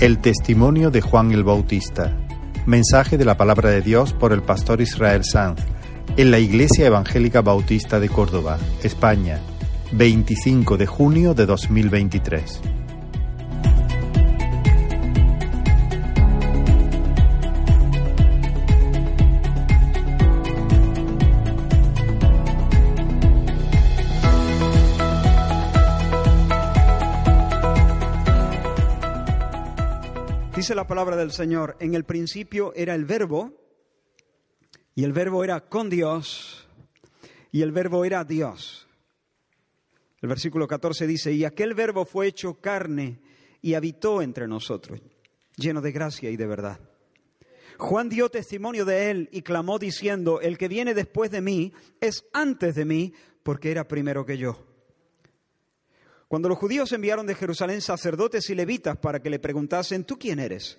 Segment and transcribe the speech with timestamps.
[0.00, 2.16] El testimonio de Juan el Bautista.
[2.64, 5.60] Mensaje de la palabra de Dios por el pastor Israel Sanz
[6.16, 9.40] en la Iglesia Evangélica Bautista de Córdoba, España,
[9.92, 12.79] 25 de junio de 2023.
[30.60, 33.54] Dice la palabra del Señor, en el principio era el verbo,
[34.94, 36.68] y el verbo era con Dios,
[37.50, 38.86] y el verbo era Dios.
[40.20, 43.22] El versículo 14 dice, y aquel verbo fue hecho carne
[43.62, 45.00] y habitó entre nosotros,
[45.56, 46.78] lleno de gracia y de verdad.
[47.78, 52.26] Juan dio testimonio de él y clamó diciendo, el que viene después de mí es
[52.34, 54.69] antes de mí, porque era primero que yo.
[56.30, 60.38] Cuando los judíos enviaron de Jerusalén sacerdotes y levitas para que le preguntasen, ¿tú quién
[60.38, 60.78] eres?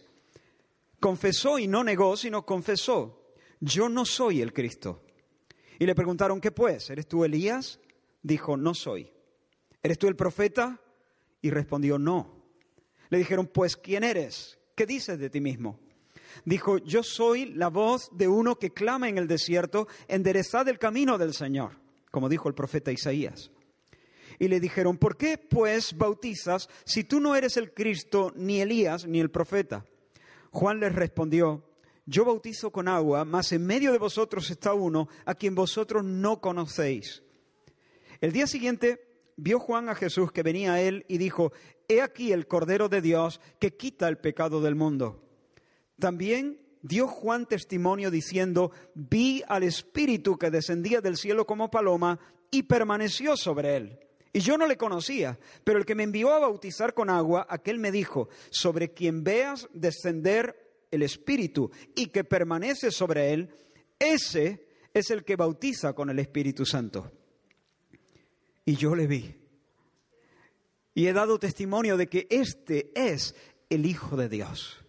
[0.98, 5.04] Confesó y no negó, sino confesó, yo no soy el Cristo.
[5.78, 6.90] Y le preguntaron, ¿qué pues?
[6.90, 7.82] ¿Eres tú Elías?
[8.24, 9.12] Dijo, no soy.
[9.84, 10.80] ¿Eres tú el profeta?
[11.42, 12.46] Y respondió, no.
[13.10, 14.58] Le dijeron, pues, ¿quién eres?
[14.74, 15.82] ¿Qué dices de ti mismo?
[16.46, 21.18] Dijo, yo soy la voz de uno que clama en el desierto, enderezad el camino
[21.18, 21.72] del Señor,
[22.10, 23.52] como dijo el profeta Isaías
[24.40, 29.06] y le dijeron, ¿por qué pues bautizas si tú no eres el Cristo, ni Elías,
[29.06, 29.86] ni el profeta?
[30.52, 31.64] Juan les respondió,
[32.06, 36.42] yo bautizo con agua, mas en medio de vosotros está uno a quien vosotros no
[36.42, 37.24] conocéis.
[38.20, 41.54] El día siguiente vio Juan a Jesús que venía a él y dijo,
[41.88, 45.24] He aquí el Cordero de Dios que quita el pecado del mundo.
[46.00, 52.64] También dio Juan testimonio diciendo, Vi al Espíritu que descendía del cielo como paloma y
[52.64, 54.00] permaneció sobre él.
[54.34, 57.80] Y yo no le conocía, pero el que me envió a bautizar con agua, aquel
[57.80, 63.50] me dijo, sobre quien veas descender el Espíritu y que permanece sobre él,
[64.00, 67.12] ese es el que bautiza con el Espíritu Santo.
[68.66, 69.36] Y yo le vi.
[70.94, 73.36] Y he dado testimonio de que este es
[73.70, 74.80] el Hijo de Dios.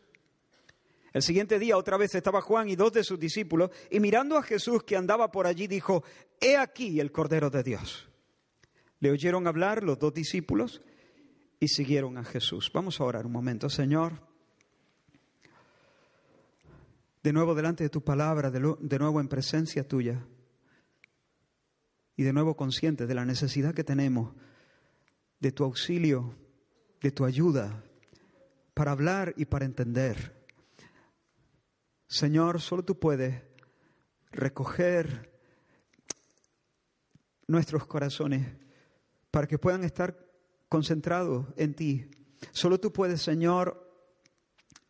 [1.13, 4.43] El siguiente día otra vez estaba Juan y dos de sus discípulos, y mirando a
[4.43, 6.05] Jesús que andaba por allí, dijo,
[6.41, 8.09] He aquí el Cordero de Dios.
[9.03, 10.81] Le oyeron hablar los dos discípulos
[11.59, 12.71] y siguieron a Jesús.
[12.73, 14.13] Vamos a orar un momento, Señor.
[17.21, 20.25] De nuevo delante de tu palabra, de, nuevo en presencia tuya
[22.15, 24.37] y de nuevo consciente de la necesidad que tenemos
[25.41, 26.37] de tu auxilio,
[27.01, 27.83] de tu ayuda
[28.73, 30.47] para hablar y para entender.
[32.07, 33.43] Señor, solo tú puedes
[34.31, 35.33] recoger
[37.49, 38.63] nuestros corazones
[39.33, 40.17] para que puedan estar
[40.69, 42.09] concentrados en ti.
[42.53, 43.91] Solo tú puedes, Señor,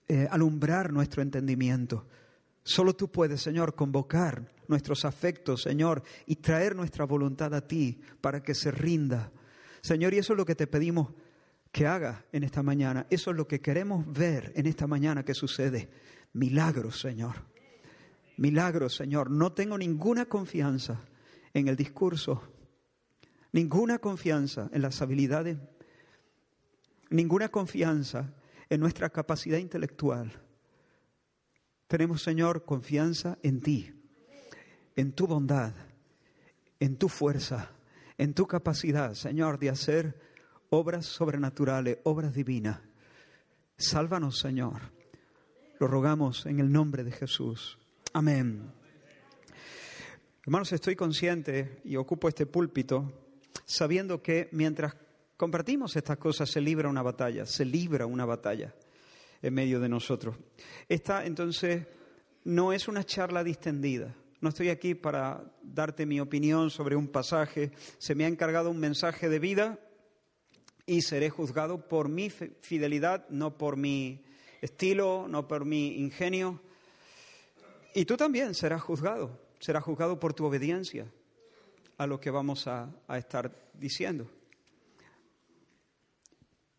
[0.08, 2.06] eh, alumbrar nuestro entendimiento.
[2.64, 8.42] Solo tú puedes, Señor, convocar nuestros afectos, Señor, y traer nuestra voluntad a ti para
[8.42, 9.32] que se rinda.
[9.80, 11.12] Señor, y eso es lo que te pedimos
[11.70, 13.06] que haga en esta mañana.
[13.10, 15.88] Eso es lo que queremos ver en esta mañana que sucede.
[16.32, 17.36] Milagros, Señor.
[18.38, 19.30] Milagros, Señor.
[19.30, 21.00] No tengo ninguna confianza
[21.54, 22.51] en el discurso
[23.52, 25.58] ninguna confianza en las habilidades,
[27.10, 28.34] ninguna confianza
[28.68, 30.32] en nuestra capacidad intelectual.
[31.86, 33.92] Tenemos, Señor, confianza en ti,
[34.96, 35.74] en tu bondad,
[36.80, 37.70] en tu fuerza,
[38.16, 40.18] en tu capacidad, Señor, de hacer
[40.70, 42.80] obras sobrenaturales, obras divinas.
[43.76, 44.80] Sálvanos, Señor.
[45.78, 47.78] Lo rogamos en el nombre de Jesús.
[48.14, 48.72] Amén.
[50.44, 53.21] Hermanos, estoy consciente y ocupo este púlpito
[53.64, 54.94] sabiendo que mientras
[55.36, 58.74] compartimos estas cosas se libra una batalla, se libra una batalla
[59.40, 60.36] en medio de nosotros.
[60.88, 61.86] Esta entonces
[62.44, 64.14] no es una charla distendida.
[64.40, 67.70] No estoy aquí para darte mi opinión sobre un pasaje.
[67.98, 69.78] Se me ha encargado un mensaje de vida
[70.86, 74.24] y seré juzgado por mi fidelidad, no por mi
[74.60, 76.60] estilo, no por mi ingenio.
[77.94, 81.06] Y tú también serás juzgado, serás juzgado por tu obediencia,
[82.02, 84.28] a lo que vamos a, estar diciendo.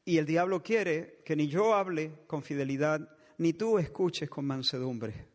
[0.06, 5.28] Y el diablo quiere que ni yo hable con fidelidad, ni tú escuches con mansedumbre.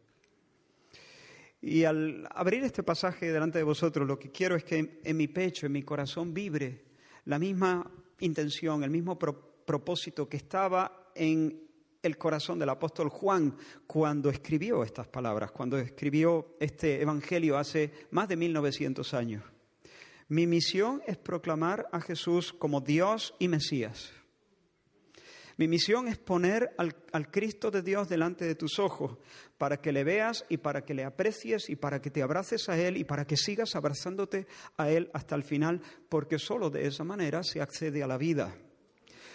[1.60, 5.26] Y al abrir este pasaje delante de vosotros, lo que quiero es que en mi
[5.26, 6.84] pecho, en mi corazón, vibre
[7.24, 7.90] la misma
[8.20, 11.68] intención, el mismo propósito que estaba en
[12.02, 13.56] el corazón del apóstol Juan
[13.86, 19.42] cuando escribió estas palabras, cuando escribió este Evangelio hace más de 1900 años.
[20.28, 24.12] Mi misión es proclamar a Jesús como Dios y Mesías.
[25.56, 29.18] Mi misión es poner al, Cristo de Dios delante de tus ojos
[29.56, 32.78] para que le veas y para que le aprecies y para que te abraces a
[32.78, 34.46] Él y para que sigas abrazándote
[34.76, 38.54] a Él hasta el final, porque solo de esa manera se accede a la vida.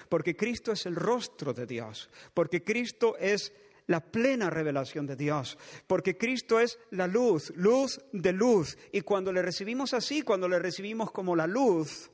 [0.07, 3.51] Porque Cristo es el rostro de Dios, porque Cristo es
[3.87, 5.57] la plena revelación de Dios,
[5.87, 8.77] porque Cristo es la luz, luz de luz.
[8.91, 12.09] Y cuando le recibimos así, cuando le recibimos como la luz,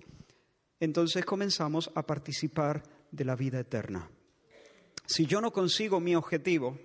[0.80, 4.10] entonces comenzamos a participar de la vida eterna.
[5.06, 6.78] Si yo no consigo mi objetivo,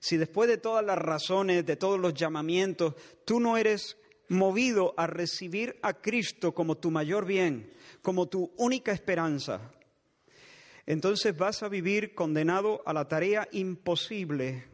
[0.00, 3.96] si después de todas las razones, de todos los llamamientos, tú no eres
[4.28, 7.72] movido a recibir a Cristo como tu mayor bien,
[8.02, 9.72] como tu única esperanza,
[10.86, 14.64] entonces vas a vivir condenado a la tarea imposible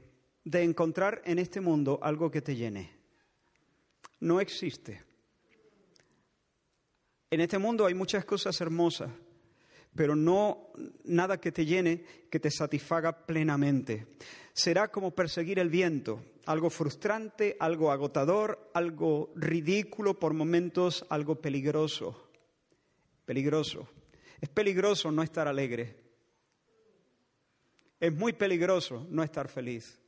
[0.45, 2.91] de encontrar en este mundo algo que te llene.
[4.21, 5.03] No existe.
[7.31, 9.11] En este mundo hay muchas cosas hermosas,
[9.95, 10.73] pero no
[11.05, 14.09] nada que te llene, que te satisfaga plenamente.
[14.53, 22.31] Será como perseguir el viento, algo frustrante, algo agotador, algo ridículo, por momentos algo peligroso.
[23.25, 23.89] Peligroso.
[24.41, 26.00] Es peligroso no estar alegre.
[28.01, 30.01] Es muy peligroso no estar feliz.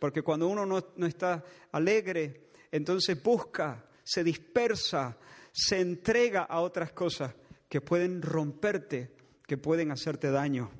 [0.00, 5.16] Porque cuando uno no, está alegre, entonces busca, se dispersa,
[5.52, 7.34] se entrega a otras cosas
[7.68, 9.12] que pueden romperte,
[9.46, 10.70] que pueden hacerte daño.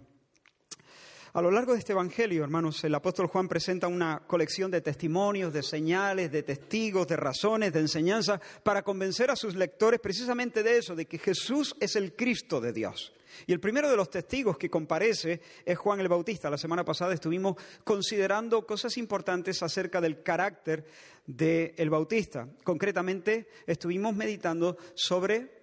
[1.33, 5.53] A lo largo de este Evangelio, hermanos, el apóstol Juan presenta una colección de testimonios,
[5.53, 10.79] de señales, de testigos, de razones, de enseñanzas, para convencer a sus lectores precisamente de
[10.79, 13.13] eso, de que Jesús es el Cristo de Dios.
[13.47, 16.51] Y el primero de los testigos que comparece es Juan el Bautista.
[16.51, 20.87] La semana pasada estuvimos considerando cosas importantes acerca del carácter
[21.27, 22.49] del Bautista.
[22.65, 25.61] Concretamente, estuvimos meditando sobre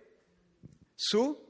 [0.96, 1.48] su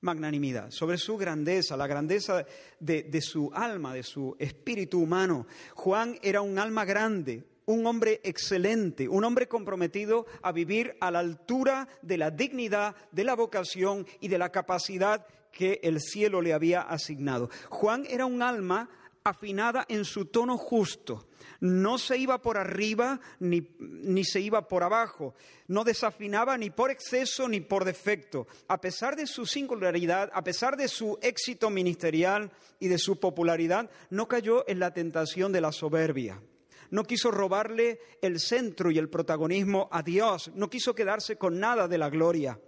[0.00, 2.44] magnanimidad, sobre su grandeza, la grandeza
[2.78, 5.46] de, de, su alma, de su espíritu humano.
[5.74, 11.20] Juan era un alma grande, un hombre excelente, un hombre comprometido a vivir a la
[11.20, 16.52] altura de la dignidad, de la vocación y de la capacidad que el cielo le
[16.52, 17.48] había asignado.
[17.70, 18.90] Juan era un alma
[19.22, 21.28] afinada en su tono justo.
[21.60, 25.34] No se iba por arriba ni, ni, se iba por abajo.
[25.68, 28.46] No desafinaba ni por exceso ni por defecto.
[28.68, 33.88] A pesar de su singularidad, a pesar de su éxito ministerial y de su popularidad,
[34.10, 36.42] no cayó en la tentación de la soberbia.
[36.90, 40.50] No quiso robarle el centro y el protagonismo a Dios.
[40.54, 42.60] No quiso quedarse con nada de la gloria.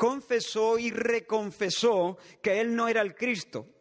[0.00, 3.74] Confesó y reconfesó que Él no era el Cristo.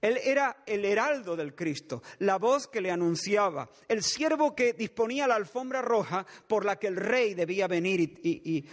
[0.00, 5.26] Él era el heraldo del Cristo, la voz que le anunciaba, el siervo que disponía
[5.26, 8.64] la alfombra roja por la que el rey debía venir y,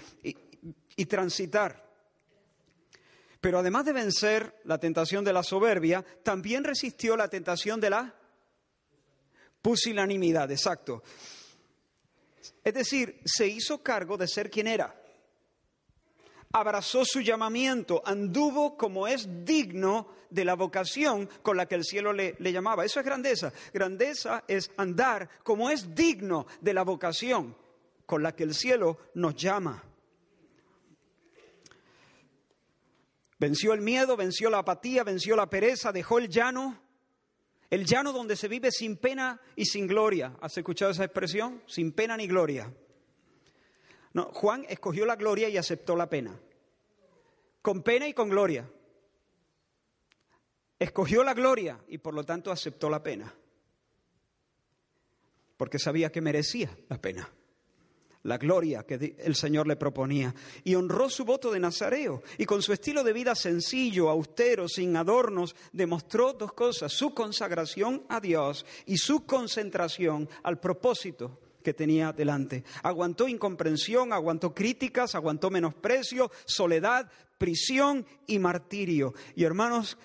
[0.96, 1.90] y, transitar.
[3.40, 8.16] Pero además de vencer la tentación de la soberbia, también resistió la tentación de la
[9.60, 11.02] pusilanimidad, exacto.
[12.64, 15.01] Es decir, se hizo cargo de ser quien era
[16.54, 22.14] abrazó su llamamiento, anduvo como es digno de la vocación con la que el cielo
[22.14, 22.86] le, llamaba.
[22.86, 23.52] Eso es grandeza.
[23.74, 27.56] Grandeza es andar como es digno de la vocación
[28.06, 29.84] con la que el cielo nos llama.
[33.40, 36.80] Venció el miedo, venció la apatía, venció la pereza, dejó el llano,
[37.72, 40.38] el llano donde se vive sin pena y sin gloria.
[40.42, 41.64] ¿Has escuchado esa expresión?
[41.66, 42.72] Sin pena ni gloria.
[44.14, 46.38] Juan escogió la gloria y aceptó la pena.
[47.62, 48.70] Con pena y con gloria.
[50.80, 53.34] Escogió la gloria y por lo tanto aceptó la pena.
[55.58, 57.30] Porque sabía que merecía la pena.
[58.24, 60.34] La gloria que el Señor le proponía.
[60.64, 62.22] Y honró su voto de Nazareo.
[62.38, 66.92] Y con su estilo de vida sencillo, austero, sin adornos, demostró dos cosas.
[66.92, 72.64] Su consagración a Dios y su concentración al propósito que tenía delante.
[72.84, 79.14] Aguantó incomprensión, aguantó críticas, aguantó menosprecio, soledad, prisión y martirio.
[79.36, 79.98] Y hermanos,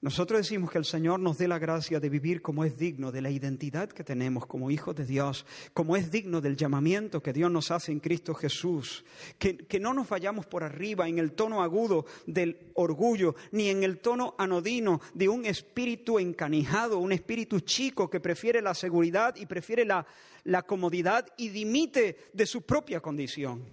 [0.00, 3.20] nosotros decimos que el Señor nos dé la gracia de vivir como es digno de
[3.20, 7.50] la identidad que tenemos como hijos de Dios, como es digno del llamamiento que Dios
[7.50, 9.04] nos hace en Cristo Jesús,
[9.40, 13.82] que, que, no nos vayamos por arriba en el tono agudo del orgullo, ni en
[13.82, 19.46] el tono anodino de un espíritu encanijado, un espíritu chico que prefiere la seguridad y
[19.46, 20.06] prefiere la,
[20.44, 23.64] la comodidad y dimite de su propia condición.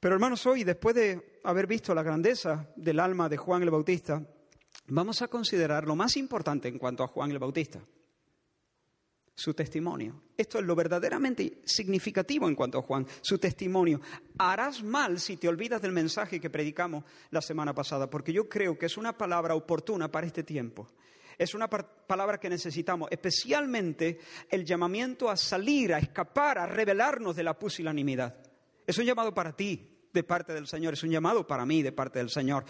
[0.00, 4.22] Pero hermanos, hoy, después de haber visto la grandeza del alma de Juan el Bautista,
[4.86, 7.80] vamos a considerar lo más importante en cuanto a Juan el Bautista.
[9.36, 10.22] su testimonio.
[10.36, 14.00] Esto es lo verdaderamente significativo en cuanto a Juan, su testimonio.
[14.38, 18.78] Harás mal si te olvidas del mensaje que predicamos la semana pasada, porque yo creo
[18.78, 20.88] que es una palabra oportuna para este tiempo.
[21.36, 27.42] Es una palabra que necesitamos, especialmente el llamamiento a salir, a escapar, a rebelarnos de
[27.42, 28.36] la pusilanimidad.
[28.86, 31.90] Es un llamado para ti de parte del Señor, es un llamado para mí de
[31.90, 32.64] parte del Señor.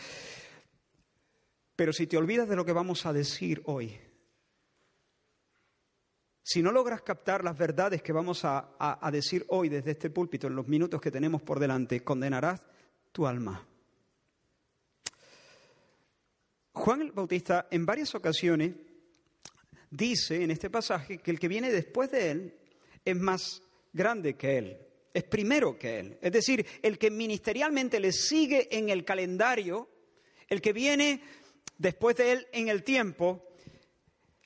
[1.77, 3.99] Pero si te olvidas de lo que vamos a decir hoy,
[6.47, 10.55] si no logras captar las verdades que vamos a, decir hoy desde este púlpito, en
[10.55, 12.63] los minutos que tenemos por delante, condenarás
[13.13, 13.67] tu alma.
[16.73, 18.75] Juan el Bautista en varias ocasiones
[19.91, 22.55] dice en este pasaje que el que viene después de él
[23.05, 23.63] es más
[23.93, 24.79] grande que él,
[25.15, 26.19] es primero que él.
[26.21, 29.89] Es decir, el que ministerialmente le sigue en el calendario,
[30.49, 31.23] el que viene
[31.79, 33.43] después de él en el tiempo,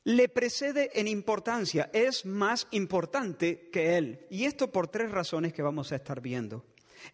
[0.04, 4.26] le precede en importancia, es más importante que él.
[4.30, 6.64] Y esto por tres razones que vamos a estar viendo.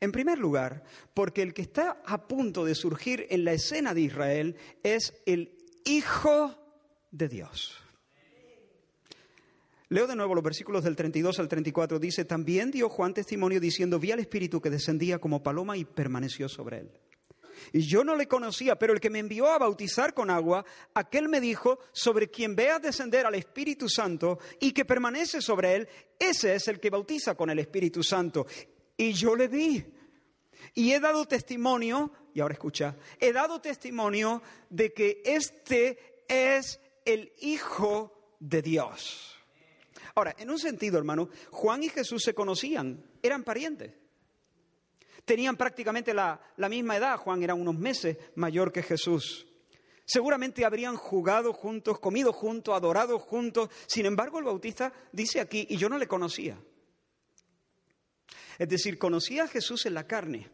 [0.01, 4.03] En primer lugar, porque el que está a punto de surgir en la escena de
[4.03, 6.55] Israel es el Hijo
[7.11, 7.79] de Dios.
[9.89, 11.99] Leo de nuevo los versículos del 32 al 34.
[11.99, 16.49] Dice, también dio Juan testimonio diciendo, vi al Espíritu que descendía como paloma y permaneció
[16.49, 16.91] sobre él.
[17.73, 21.29] Y yo no le conocía, pero el que me envió a bautizar con agua, aquel
[21.29, 26.55] me dijo, sobre quien vea descender al Espíritu Santo y que permanece sobre él, ese
[26.55, 28.47] es el que bautiza con el Espíritu Santo.
[28.97, 29.85] Y yo le vi.
[30.75, 37.33] Y he dado testimonio, y ahora escucha, he dado testimonio de que este es el
[37.41, 39.37] Hijo de Dios.
[40.15, 43.93] Ahora, en un sentido, hermano, Juan y Jesús se conocían, eran parientes.
[45.25, 46.39] Tenían prácticamente la,
[46.69, 49.47] misma edad, Juan era unos meses mayor que Jesús.
[50.05, 53.71] Seguramente habrían jugado juntos, comido juntos, adorado juntos.
[53.87, 56.59] Sin embargo, el Bautista dice aquí, y yo no le conocía.
[58.59, 60.51] Es decir, conocía a Jesús en la carne,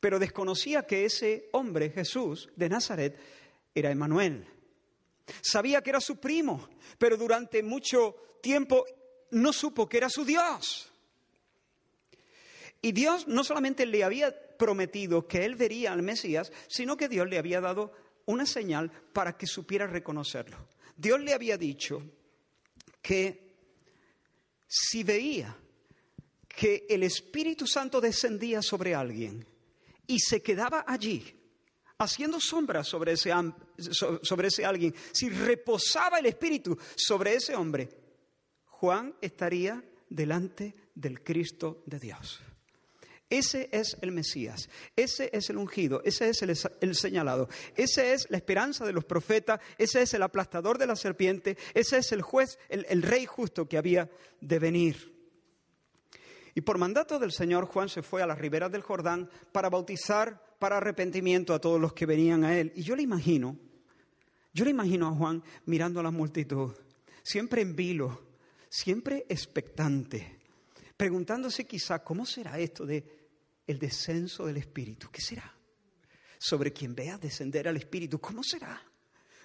[0.00, 3.18] pero desconocía que ese hombre, Jesús, de Nazaret,
[3.74, 4.46] era Emanuel.
[5.40, 6.68] Sabía que era su primo,
[6.98, 8.84] pero durante mucho tiempo
[9.30, 10.92] no supo que era su Dios.
[12.80, 17.28] Y Dios no solamente le había prometido que él vería al Mesías, sino que Dios
[17.28, 17.92] le había dado
[18.26, 20.68] una señal para que supiera reconocerlo.
[20.96, 22.02] Dios le había dicho
[23.00, 23.56] que
[24.66, 25.56] si veía
[26.46, 29.46] que el Espíritu Santo descendía sobre alguien
[30.06, 31.24] y se quedaba allí,
[31.98, 33.32] haciendo sombra sobre ese,
[33.78, 37.88] sobre ese alguien, si reposaba el Espíritu sobre ese hombre,
[38.66, 42.40] Juan estaría delante del Cristo de Dios.
[43.30, 48.38] Ese es el Mesías, ese es el ungido, ese es el, señalado, ese es la
[48.38, 52.58] esperanza de los profetas, ese es el aplastador de la serpiente, ese es el juez,
[52.70, 54.08] el, el rey justo que había
[54.40, 55.14] de venir.
[56.54, 60.42] Y por mandato del Señor, Juan se fue a las riberas del Jordán para bautizar
[60.58, 62.72] para arrepentimiento a todos los que venían a él.
[62.74, 63.56] Y yo le imagino,
[64.54, 66.72] yo le imagino a Juan mirando a la multitud,
[67.22, 68.22] siempre en vilo,
[68.70, 70.38] siempre expectante,
[70.96, 73.17] preguntándose quizá, ¿cómo será esto de
[73.68, 75.08] el descenso del Espíritu.
[75.12, 75.54] ¿Qué será?
[76.38, 78.82] Sobre quien vea descender al Espíritu, ¿cómo será?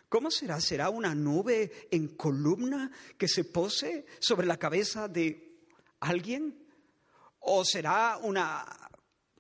[0.10, 0.60] ¿Cómo será?
[0.62, 5.58] ¿Será una nube en columna que se pose sobre la cabeza de
[6.00, 6.68] alguien?
[7.40, 8.66] ¿O será una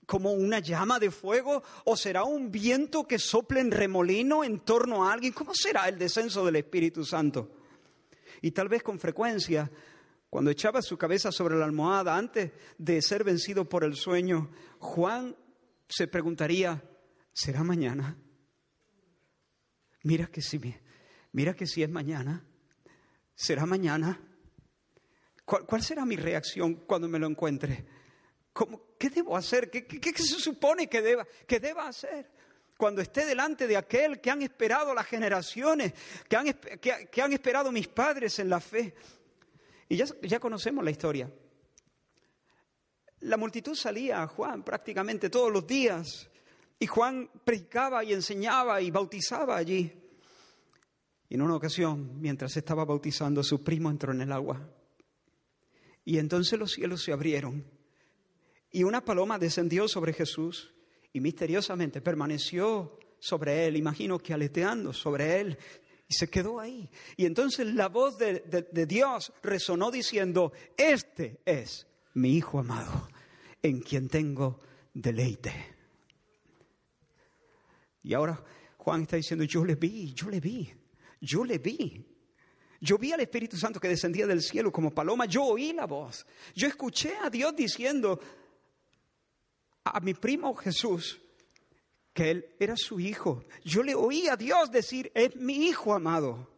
[0.06, 1.64] como una llama de fuego?
[1.86, 5.32] ¿O será un viento que sople en remolino en torno a alguien?
[5.32, 7.52] ¿Cómo será el descenso del Espíritu Santo?
[8.42, 9.72] Y tal vez con frecuencia
[10.34, 14.50] cuando echaba su cabeza sobre la almohada antes de ser vencido por el sueño,
[14.80, 15.38] Juan
[15.88, 16.84] se preguntaría,
[17.32, 18.18] ¿será mañana?
[20.02, 20.60] Mira que si,
[21.34, 22.44] mira que si es mañana,
[23.36, 24.20] ¿será mañana?
[25.46, 27.86] ¿Cuál, será mi reacción cuando me lo encuentre?
[28.98, 29.70] ¿Qué debo hacer?
[29.70, 32.32] ¿Qué, se supone que deba, que deba hacer?
[32.76, 35.94] cuando esté delante de aquel que han esperado las generaciones,
[36.28, 38.96] que han, que han, esperado mis padres en la fe.
[39.90, 41.32] Y ya, conocemos la historia.
[43.22, 46.30] La multitud salía a Juan prácticamente todos los días
[46.80, 49.92] y Juan predicaba y enseñaba y bautizaba allí.
[51.30, 54.70] Y en una ocasión, mientras estaba bautizando, su primo entró en el agua.
[56.06, 57.66] Y entonces los cielos se abrieron
[58.74, 60.74] y una paloma descendió sobre Jesús
[61.14, 65.58] y misteriosamente permaneció sobre él, imagino que aleteando sobre él,
[66.14, 66.90] se quedó ahí.
[67.18, 68.44] Y entonces la voz de,
[68.88, 73.10] Dios resonó diciendo, este es mi Hijo amado,
[73.62, 74.60] en quien tengo
[74.94, 75.54] deleite.
[78.04, 78.44] Y ahora
[78.78, 80.72] Juan está diciendo, yo le vi, yo le vi,
[81.22, 82.06] yo le vi.
[82.80, 86.26] Yo vi al Espíritu Santo que descendía del cielo como paloma, yo oí la voz,
[86.54, 88.20] yo escuché a Dios diciendo
[89.86, 91.23] a mi primo Jesús
[92.14, 93.44] que él era su hijo.
[93.64, 96.54] Yo le oí a Dios decir, es mi hijo amado.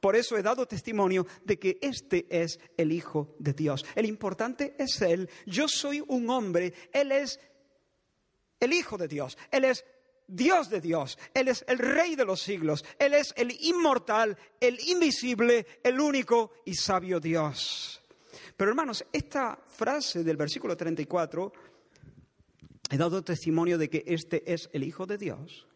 [0.00, 3.84] Por eso he dado testimonio de que este es el Hijo de Dios.
[3.94, 5.28] El importante es Él.
[5.46, 6.72] Yo soy un hombre.
[6.92, 7.40] Él es
[8.60, 9.36] el Hijo de Dios.
[9.50, 9.84] Él es
[10.28, 11.18] Dios de Dios.
[11.34, 12.84] Él es el Rey de los siglos.
[12.98, 18.00] Él es el inmortal, el invisible, el único y sabio Dios.
[18.56, 21.52] Pero hermanos, esta frase del versículo 34,
[22.90, 25.66] he dado testimonio de que este es el Hijo de Dios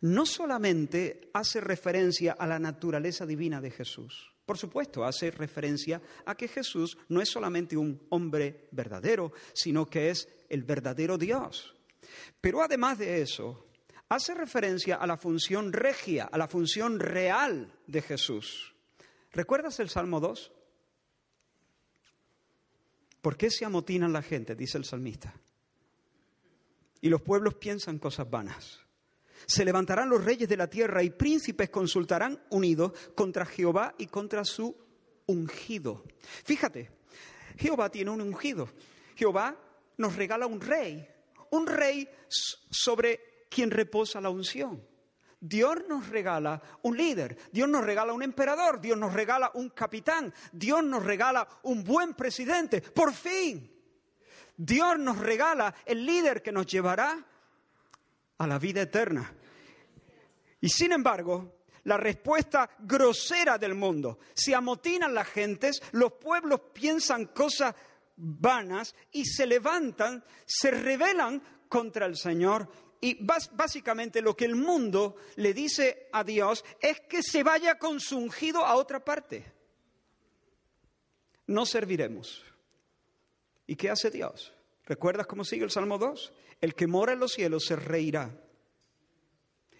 [0.00, 6.34] no solamente hace referencia a la naturaleza divina de Jesús, por supuesto, hace referencia a
[6.34, 11.74] que Jesús no es solamente un hombre verdadero, sino que es el verdadero Dios.
[12.40, 13.66] Pero además de eso,
[14.08, 18.74] hace referencia a la función regia, a la función real de Jesús.
[19.32, 20.50] ¿Recuerdas el Salmo 2?
[23.20, 24.54] ¿Por qué se amotinan la gente?
[24.54, 25.34] dice el salmista.
[27.00, 28.80] Y los pueblos piensan cosas vanas.
[29.46, 34.44] Se levantarán los reyes de la tierra y príncipes consultarán unidos contra Jehová y contra
[34.44, 34.76] su
[35.26, 36.04] ungido.
[36.44, 36.90] Fíjate,
[37.56, 38.68] Jehová tiene un ungido.
[39.14, 39.56] Jehová
[39.96, 41.06] nos regala un rey,
[41.50, 44.86] un rey sobre quien reposa la unción.
[45.40, 50.34] Dios nos regala un líder, Dios nos regala un emperador, Dios nos regala un capitán,
[50.52, 53.77] Dios nos regala un buen presidente, por fin.
[54.58, 57.24] Dios nos regala el líder que nos llevará
[58.38, 59.32] a la vida eterna.
[60.60, 67.26] Y sin embargo, la respuesta grosera del mundo, se amotinan las gentes, los pueblos piensan
[67.26, 67.72] cosas
[68.16, 72.68] vanas y se levantan, se rebelan contra el Señor.
[73.00, 78.00] Y básicamente lo que el mundo le dice a Dios es que se vaya con
[78.00, 79.52] su ungido a otra parte.
[81.46, 82.44] No serviremos.
[83.68, 84.54] ¿Y qué hace Dios?
[84.86, 86.32] ¿Recuerdas cómo sigue el Salmo 2?
[86.62, 88.34] El que mora en los cielos se reirá.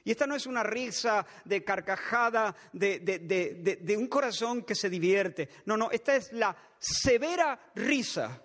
[0.05, 5.49] Y esta no es una risa de carcajada de, un corazón que se divierte.
[5.65, 8.43] No, no, esta es la severa risa.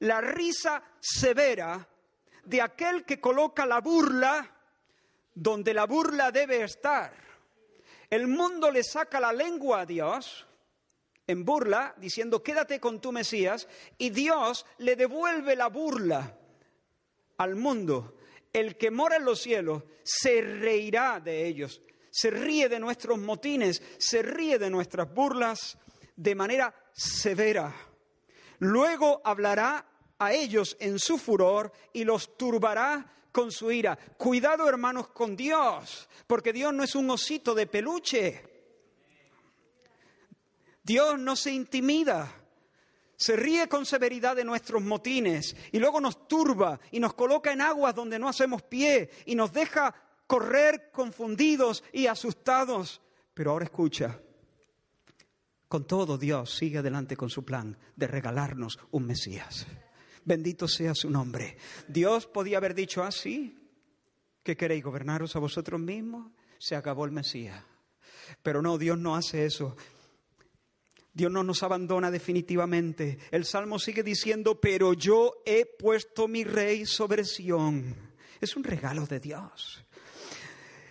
[0.00, 1.86] La risa severa
[2.44, 4.50] de aquel que coloca la burla
[5.34, 7.12] donde la burla debe estar.
[8.08, 10.46] El mundo le saca la lengua a Dios
[11.26, 16.38] en burla, diciendo, quédate con tu Mesías, y Dios le devuelve la burla
[17.38, 18.16] al mundo.
[18.52, 23.82] El que mora en los cielos se reirá de ellos, se ríe de nuestros motines,
[23.98, 25.78] se ríe de nuestras burlas
[26.14, 27.74] de manera severa.
[28.58, 29.86] Luego hablará
[30.18, 33.98] a ellos en su furor y los turbará con su ira.
[34.16, 38.55] Cuidado hermanos con Dios, porque Dios no es un osito de peluche.
[40.86, 42.32] Dios no se intimida,
[43.16, 47.60] se ríe con severidad de nuestros motines y luego nos turba y nos coloca en
[47.60, 49.92] aguas donde no hacemos pie y nos deja
[50.28, 53.00] correr confundidos y asustados.
[53.34, 54.20] Pero ahora escucha,
[55.66, 59.66] con todo Dios sigue adelante con su plan de regalarnos un Mesías.
[60.24, 61.56] Bendito sea su nombre.
[61.88, 63.60] Dios podía haber dicho así, ah,
[64.44, 66.30] ¿qué queréis gobernaros a vosotros mismos?
[66.58, 67.60] Se acabó el Mesías.
[68.44, 69.76] Pero no, Dios no hace eso.
[71.16, 73.16] Dios no nos abandona definitivamente.
[73.30, 77.96] El Salmo sigue diciendo, pero yo he puesto mi rey sobre Sión.
[78.38, 79.82] Es un regalo de Dios.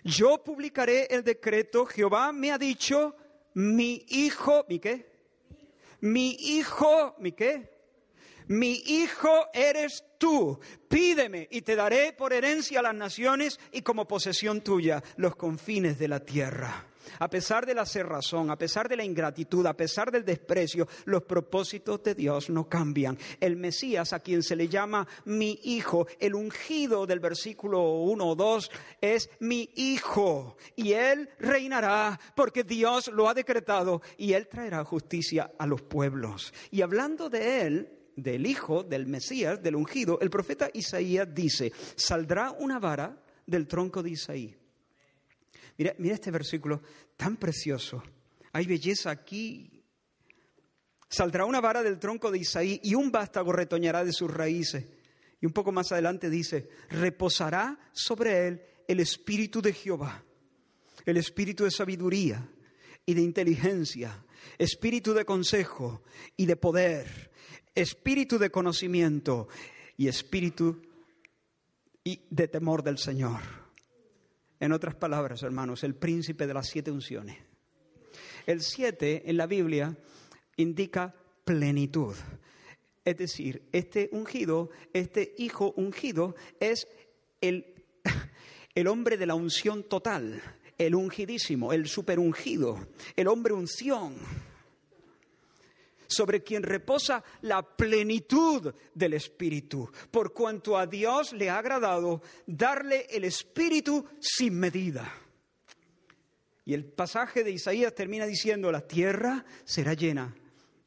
[0.04, 3.16] Yo publicaré el decreto, Jehová me ha dicho,
[3.54, 5.06] mi hijo, ¿mi qué?
[6.02, 7.70] Mi hijo, ¿mi qué?
[8.48, 10.60] Mi hijo eres tú.
[10.88, 16.00] Pídeme y te daré por herencia a las naciones y como posesión tuya los confines
[16.00, 16.88] de la tierra.
[17.20, 21.24] A pesar de la cerrazón, a pesar de la ingratitud, a pesar del desprecio, los
[21.24, 23.18] propósitos de Dios no cambian.
[23.40, 28.36] El Mesías, a quien se le llama mi hijo, el ungido del versículo 1 o
[28.36, 30.58] 2, es mi hijo.
[30.76, 36.54] Y él reinará porque Dios lo ha decretado y él traerá justicia a los pueblos.
[36.72, 42.52] Y hablando de él, del Hijo, del Mesías, del ungido, el profeta Isaías dice, saldrá
[42.52, 44.58] una vara del tronco de Isaí
[45.78, 46.82] Mira, mira este versículo
[47.18, 48.04] tan precioso.
[48.54, 49.84] Hay belleza aquí.
[51.10, 54.86] Saldrá una vara del tronco de Isaí y un vástago retoñará de sus raíces.
[55.42, 60.24] Y un poco más adelante dice, reposará sobre él el espíritu de Jehová,
[61.06, 62.50] el espíritu de sabiduría
[63.06, 64.26] y de inteligencia,
[64.58, 66.04] espíritu de consejo
[66.38, 67.32] y de poder,
[67.76, 69.48] espíritu de conocimiento
[69.98, 70.82] y espíritu
[72.04, 73.65] de temor del Señor.
[74.66, 77.38] En otras palabras, hermanos, el príncipe de las siete unciones.
[78.48, 79.96] El siete en la Biblia
[80.56, 82.16] indica plenitud.
[83.04, 86.88] Es decir, este ungido, este hijo ungido es
[87.42, 87.76] el,
[88.74, 90.42] el hombre de la unción total,
[90.80, 94.16] el ungidísimo, el superungido, el hombre unción
[96.16, 103.08] sobre quien reposa la plenitud del Espíritu, por cuanto a Dios le ha agradado darle
[103.10, 105.12] el Espíritu sin medida.
[106.66, 110.34] Y el pasaje de Isaías termina diciendo, la tierra será llena.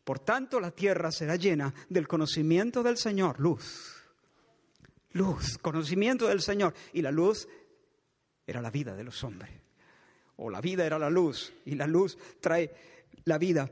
[0.02, 3.94] Por tanto, la tierra será llena del conocimiento del Señor, luz.
[5.12, 6.74] Luz, conocimiento del Señor.
[6.92, 7.46] Y la luz
[8.46, 9.50] era la vida de los hombres.
[10.36, 11.52] O la vida era la luz.
[11.64, 12.72] Y la luz trae
[13.24, 13.70] la vida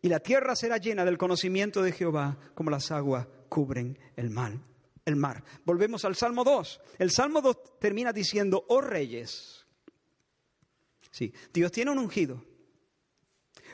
[0.00, 4.58] y la tierra será llena del conocimiento de Jehová como las aguas cubren el mar.
[5.04, 5.42] El mar.
[5.64, 6.80] Volvemos al Salmo 2.
[6.98, 9.66] El Salmo 2 termina diciendo, oh reyes.
[11.10, 12.44] Sí, Dios tiene un ungido.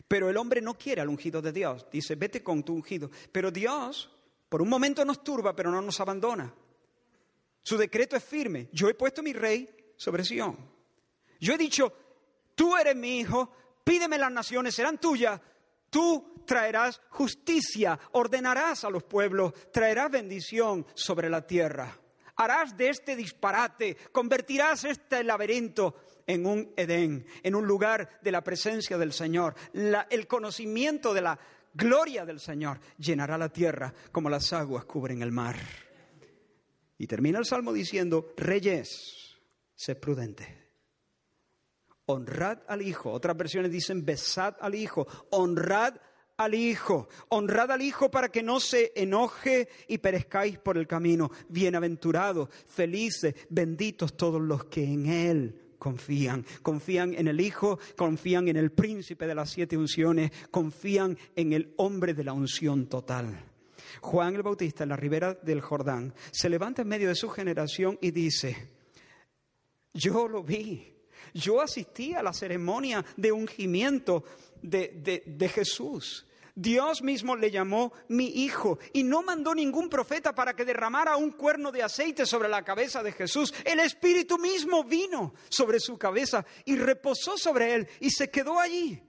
[0.06, 1.86] Pero el hombre no quiere al ungido de Dios.
[1.90, 3.10] Dice, vete con tu ungido.
[3.32, 4.10] Pero Dios,
[4.48, 6.54] por un momento nos turba, pero no nos abandona.
[7.62, 8.68] Su decreto es firme.
[8.72, 10.56] Yo he puesto mi rey sobre Sión.
[11.40, 11.92] Yo he dicho,
[12.54, 13.50] tú eres mi hijo,
[13.82, 15.40] pídeme las naciones, serán tuyas.
[15.94, 21.96] Tú traerás justicia, ordenarás a los pueblos, traerás bendición sobre la tierra.
[22.34, 25.94] Harás de este disparate, convertirás este laberinto
[26.26, 29.54] en un Edén, en un lugar de la presencia del Señor.
[30.10, 31.38] el conocimiento de la
[31.72, 35.54] gloria del Señor llenará la tierra como las aguas cubren el mar.
[36.98, 39.38] Y termina el salmo diciendo, reyes,
[39.76, 40.63] sed prudentes
[42.06, 43.10] honrad al Hijo.
[43.10, 45.94] Otras versiones dicen besad al Hijo, honrad
[46.36, 51.30] al Hijo, honrad al Hijo para que no se enoje y perezcáis por el camino.
[51.48, 56.44] Bienaventurados, felices, benditos todos los que en Él confían.
[56.62, 61.74] Confían en el Hijo, confían en el príncipe de las siete unciones, confían en el
[61.76, 63.44] hombre de la unción total.
[64.00, 67.98] Juan el Bautista en la ribera del Jordán se levanta en medio de su generación
[68.00, 68.68] y dice,
[69.92, 70.93] yo lo vi,
[71.32, 74.24] yo asistí a la ceremonia de ungimiento
[74.62, 76.26] de, Jesús.
[76.56, 81.32] Dios mismo le llamó mi hijo y no mandó ningún profeta para que derramara un
[81.32, 83.52] cuerno de aceite sobre la cabeza de Jesús.
[83.64, 89.02] El Espíritu mismo vino sobre su cabeza y reposó sobre él y se quedó allí.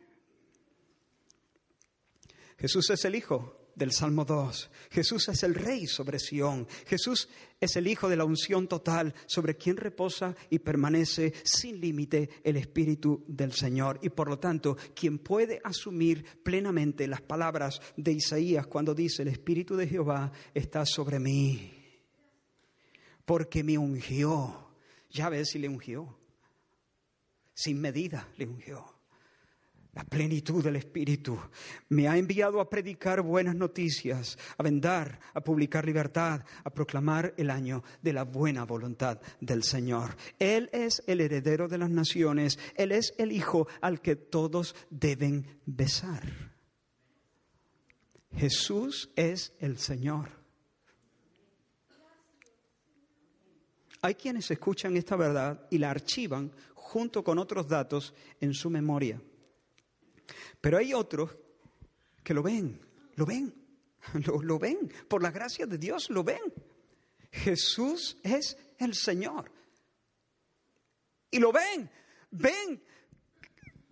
[2.58, 4.70] Jesús es el Hijo del Salmo 2.
[4.90, 6.68] Jesús es el Rey sobre Sión.
[6.88, 12.30] Jesús es el Hijo de la unción total sobre quien reposa y permanece sin límite
[12.44, 14.00] el Espíritu del Señor.
[14.02, 19.30] Y por lo tanto, quien puede asumir plenamente las palabras de Isaías cuando dice, el
[19.30, 21.72] Espíritu de Jehová está sobre mí.
[23.26, 24.70] Porque me ungió.
[25.10, 26.18] Ya ves si le ungió.
[27.54, 28.95] Sin medida le ungió
[29.96, 31.40] la plenitud del Espíritu.
[31.90, 37.50] Me ha enviado a predicar buenas noticias, a vendar, a publicar libertad, a proclamar el
[37.50, 40.16] año de la buena voluntad del Señor.
[40.38, 45.62] Él es el heredero de las naciones, Él es el Hijo al que todos deben
[45.66, 46.24] besar.
[48.36, 50.30] Jesús es el Señor.
[54.02, 59.22] Hay quienes escuchan esta verdad y la archivan junto con otros datos en su memoria.
[60.62, 61.32] Pero hay otros
[62.24, 62.80] que lo ven,
[63.16, 63.54] lo ven,
[64.44, 66.42] lo, ven, por la gracia de Dios lo ven.
[67.32, 69.52] Jesús es el Señor.
[71.32, 71.90] Y lo ven,
[72.32, 72.82] ven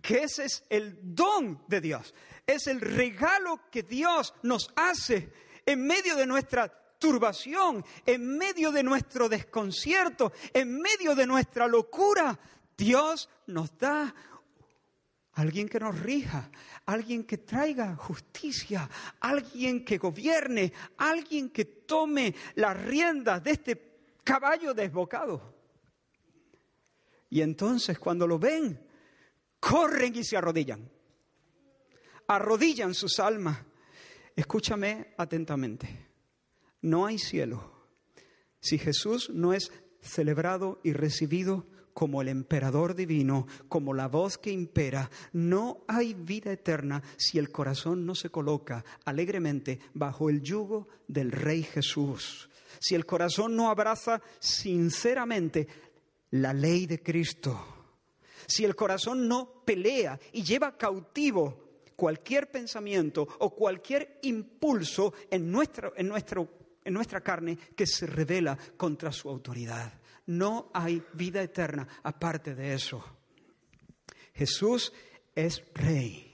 [0.00, 2.14] que ese es el don de Dios,
[2.46, 5.32] es el regalo que Dios nos hace
[5.66, 6.68] en medio de nuestra
[6.98, 12.38] turbación, en medio de nuestro desconcierto, en medio de nuestra locura.
[12.76, 14.14] Dios nos da
[15.34, 16.50] alguien que nos rija,
[16.86, 18.88] alguien que traiga justicia,
[19.20, 25.54] alguien que gobierne, alguien que tome las riendas de este caballo desbocado.
[27.30, 28.80] Y entonces cuando lo ven,
[29.58, 30.88] corren y se arrodillan.
[32.28, 33.58] Arrodillan sus almas.
[34.36, 36.08] Escúchame atentamente.
[36.82, 37.74] No hay cielo
[38.60, 39.70] si Jesús no es
[40.00, 45.10] celebrado y recibido como el emperador divino, como la voz que impera.
[45.32, 51.32] No hay vida eterna si el corazón no se coloca alegremente bajo el yugo del
[51.32, 52.50] Rey Jesús.
[52.80, 55.68] Si el corazón no abraza sinceramente
[56.32, 57.58] la ley de Cristo.
[58.46, 61.64] Si el corazón no pelea y lleva cautivo
[61.96, 66.48] cualquier pensamiento o cualquier impulso en, nuestro, en, nuestro,
[66.84, 69.92] en nuestra carne que se revela contra su autoridad.
[70.26, 73.04] No hay vida eterna aparte de eso.
[74.34, 74.92] Jesús
[75.34, 76.30] es rey.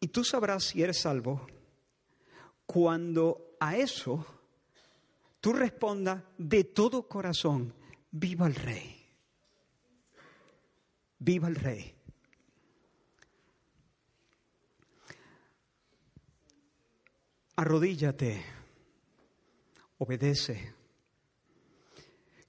[0.00, 1.46] Y tú sabrás si eres salvo
[2.66, 4.24] cuando a eso
[5.40, 7.74] tú respondas de todo corazón,
[8.10, 9.06] viva el rey,
[11.18, 11.97] viva el rey.
[17.58, 18.40] Arrodíllate,
[19.98, 20.74] obedece.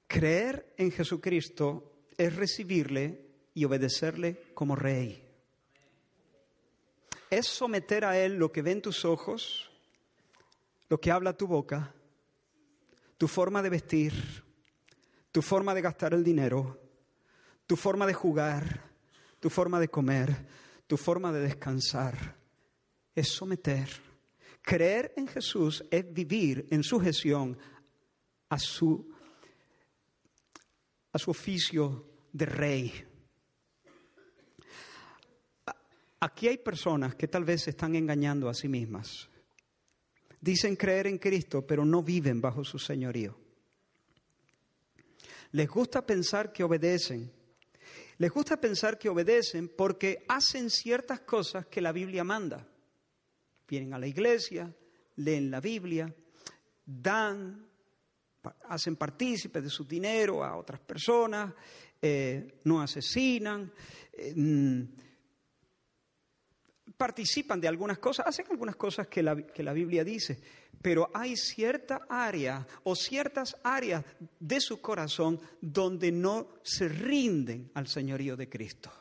[0.06, 5.28] Creer en Jesucristo es recibirle y obedecerle como rey.
[7.28, 9.72] Es someter a Él lo que ven tus ojos,
[10.90, 11.92] lo que habla tu boca,
[13.18, 14.14] tu forma de vestir,
[15.32, 16.80] tu forma de gastar el dinero,
[17.66, 18.92] tu forma de jugar,
[19.40, 20.46] tu forma de comer,
[20.86, 22.36] tu forma de descansar.
[23.16, 24.09] Es someter.
[24.70, 27.58] Creer en Jesús es vivir en sujeción
[28.50, 29.12] a su,
[31.12, 32.94] a su oficio de rey.
[36.20, 39.28] Aquí hay personas que tal vez se están engañando a sí mismas.
[40.40, 43.36] Dicen creer en Cristo, pero no viven bajo su señorío.
[45.54, 47.34] Les gusta pensar que obedecen.
[48.20, 52.69] Les gusta pensar que obedecen porque hacen ciertas cosas que la Biblia manda.
[53.70, 54.74] Vienen a la iglesia,
[55.18, 56.14] leen la Biblia,
[56.86, 57.68] dan,
[58.68, 61.54] hacen partícipes de su dinero a otras personas,
[62.02, 63.72] eh, no asesinan.
[64.14, 64.84] Eh, mm,
[66.98, 70.38] participan de algunas cosas, hacen algunas cosas que la, que la, Biblia dice,
[70.82, 74.04] pero hay cierta área o ciertas áreas
[74.38, 78.92] de su corazón donde no se rinden al señorío de Cristo.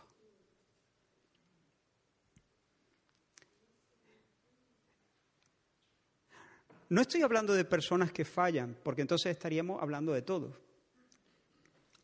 [6.91, 10.57] No estoy hablando de personas que fallan, porque entonces estaríamos hablando de todos.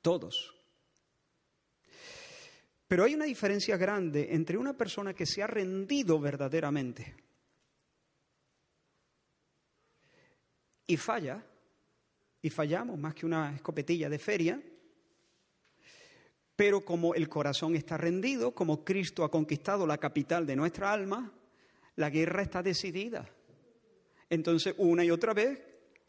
[0.03, 0.55] Todos.
[2.87, 7.17] Pero hay una diferencia grande entre una persona que se ha rendido verdaderamente
[10.87, 11.43] y falla,
[12.43, 14.63] y fallamos más que una escopetilla de feria,
[16.55, 21.33] pero como el corazón está rendido, como Cristo ha conquistado la capital de nuestra alma,
[21.97, 23.34] la guerra está decidida.
[24.31, 25.59] Entonces, una y otra vez,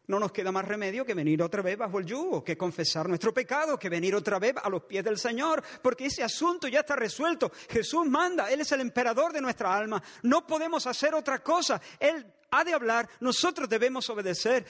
[0.08, 3.34] no nos queda más remedio que venir otra vez bajo el yugo, que confesar nuestro
[3.34, 6.96] pecado, que venir otra vez a los pies del Señor, porque ese asunto ya está
[6.96, 7.52] resuelto.
[7.70, 10.02] Jesús manda, Él es el emperador de nuestra alma.
[10.24, 11.82] No podemos hacer otra cosa.
[12.00, 14.66] Él ha de hablar, nosotros debemos obedecer.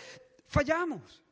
[0.47, 1.24] Fallamos.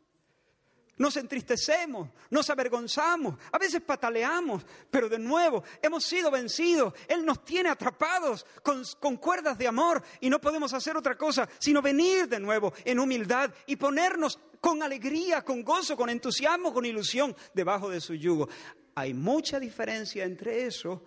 [1.04, 6.94] Nos entristecemos, nos avergonzamos, a veces pataleamos, pero de nuevo hemos sido vencidos.
[7.10, 11.50] Él nos tiene atrapados con, con, cuerdas de amor y no podemos hacer otra cosa
[11.60, 16.86] sino venir de nuevo en humildad y ponernos con alegría, con gozo, con entusiasmo, con
[16.86, 18.48] ilusión debajo de su yugo.
[18.96, 21.04] Hay mucha diferencia entre eso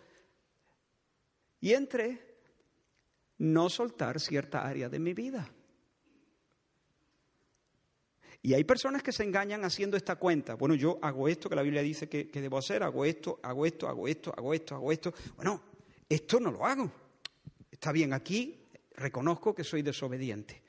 [1.59, 2.37] y entre
[3.39, 5.51] no soltar cierta área de mi vida.
[8.47, 10.55] Y hay personas que se engañan haciendo esta cuenta.
[10.55, 13.89] Bueno, yo hago esto que la Biblia dice que, debo hacer, hago esto, hago esto,
[13.89, 15.15] hago esto, hago esto, hago esto.
[15.35, 15.63] Bueno,
[16.09, 16.89] esto no lo hago.
[17.69, 20.63] Está bien, aquí reconozco que soy desobediente.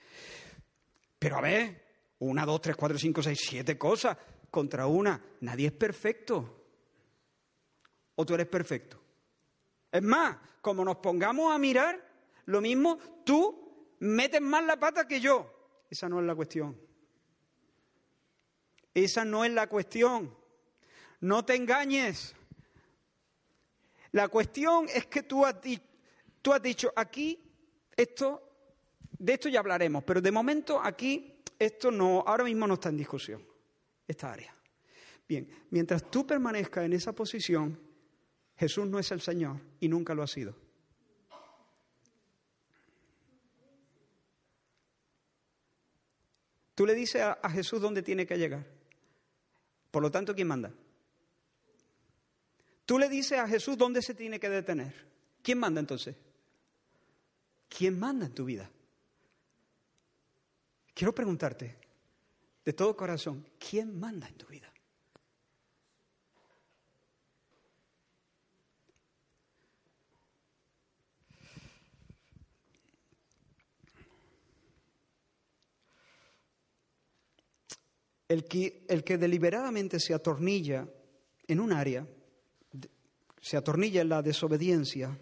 [1.19, 1.83] Pero a ver,
[2.17, 4.17] una, dos, tres, cuatro, cinco, seis, siete cosas
[4.49, 5.23] contra una.
[5.41, 6.63] Nadie es perfecto.
[8.15, 8.99] ¿O tú eres perfecto?
[9.91, 12.03] Es más, como nos pongamos a mirar,
[12.45, 15.85] lo mismo, tú metes más la pata que yo.
[15.91, 16.86] Esa no es la cuestión.
[19.03, 20.35] Esa no es la cuestión.
[21.21, 22.35] No te engañes.
[24.11, 25.57] La cuestión es que tú has,
[26.41, 27.39] tú has dicho aquí,
[27.95, 28.41] esto,
[29.19, 32.97] de esto ya hablaremos, pero de momento aquí, esto no, ahora mismo no está en
[32.97, 33.45] discusión,
[34.07, 34.55] esta área.
[35.29, 37.79] Bien, mientras tú permanezcas en esa posición,
[38.55, 40.55] Jesús no es el Señor y nunca lo ha sido.
[46.73, 48.76] Tú le dices a, a Jesús dónde tiene que llegar.
[49.91, 50.71] Por lo tanto, ¿quién manda?
[52.85, 54.93] Tú le dices a Jesús dónde se tiene que detener.
[55.41, 56.15] ¿Quién manda entonces?
[57.69, 58.69] ¿Quién manda en tu vida?
[60.93, 61.77] Quiero preguntarte,
[62.65, 64.71] de todo corazón, ¿quién manda en tu vida?
[78.27, 80.87] El que, el que deliberadamente se atornilla
[81.47, 82.05] en un área,
[83.41, 85.17] se atornilla en la desobediencia,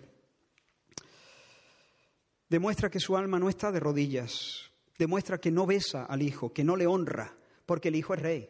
[2.49, 6.63] demuestra que su alma no está de rodillas, demuestra que no besa al Hijo, que
[6.63, 8.49] no le honra, porque el Hijo es rey.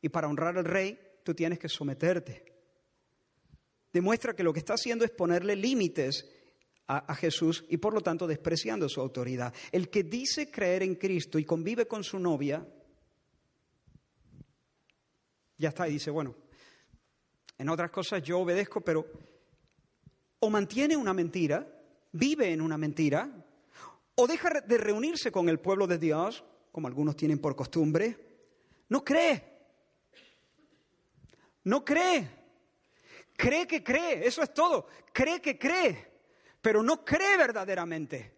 [0.00, 2.44] Y para honrar al rey, tú tienes que someterte.
[3.92, 6.28] Demuestra que lo que está haciendo es ponerle límites
[6.88, 9.54] a, Jesús y por lo tanto despreciando su autoridad.
[9.70, 12.66] El que dice creer en Cristo y convive con su novia,
[15.58, 16.34] ya está y dice, bueno,
[17.58, 19.06] en otras cosas yo obedezco, pero
[20.40, 21.66] o mantiene una mentira,
[22.12, 23.30] vive en una mentira,
[24.16, 28.16] o deja de reunirse con el pueblo de Dios, como algunos tienen por costumbre,
[28.88, 29.52] no cree.
[31.64, 32.28] No cree.
[33.36, 34.86] Cree que cree, eso es todo.
[35.12, 36.20] Cree que cree,
[36.60, 38.34] pero no cree verdaderamente.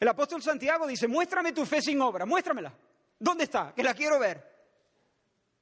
[0.00, 2.72] El apóstol Santiago dice, muéstrame tu fe sin obra, muéstramela.
[3.18, 3.74] ¿Dónde está?
[3.74, 4.57] Que la quiero ver.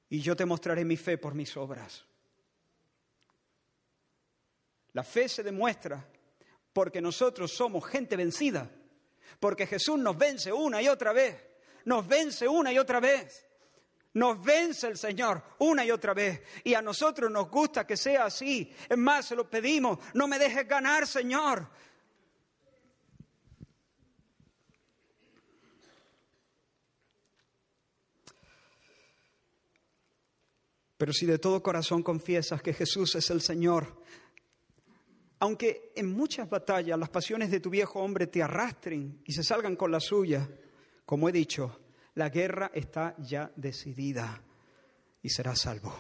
[0.09, 2.05] Y yo te mostraré mi fe por mis obras.
[4.93, 6.07] La fe se demuestra
[6.73, 8.71] porque nosotros somos gente vencida,
[9.41, 11.37] porque Jesús nos vence una y otra vez,
[11.85, 13.47] nos vence una y otra vez.
[14.17, 16.41] Nos vence el Señor una y otra vez.
[16.65, 18.75] Y a nosotros nos gusta que sea así.
[18.89, 19.99] Es más, se lo pedimos.
[20.15, 21.69] No me dejes ganar, Señor.
[30.97, 34.03] Pero si de todo corazón confiesas que Jesús es el Señor,
[35.39, 39.77] aunque en muchas batallas las pasiones de tu viejo hombre te arrastren y se salgan
[39.77, 40.49] con la suya,
[41.05, 41.81] como he dicho,
[42.15, 44.43] la guerra está ya decidida
[45.23, 45.95] y será salvo.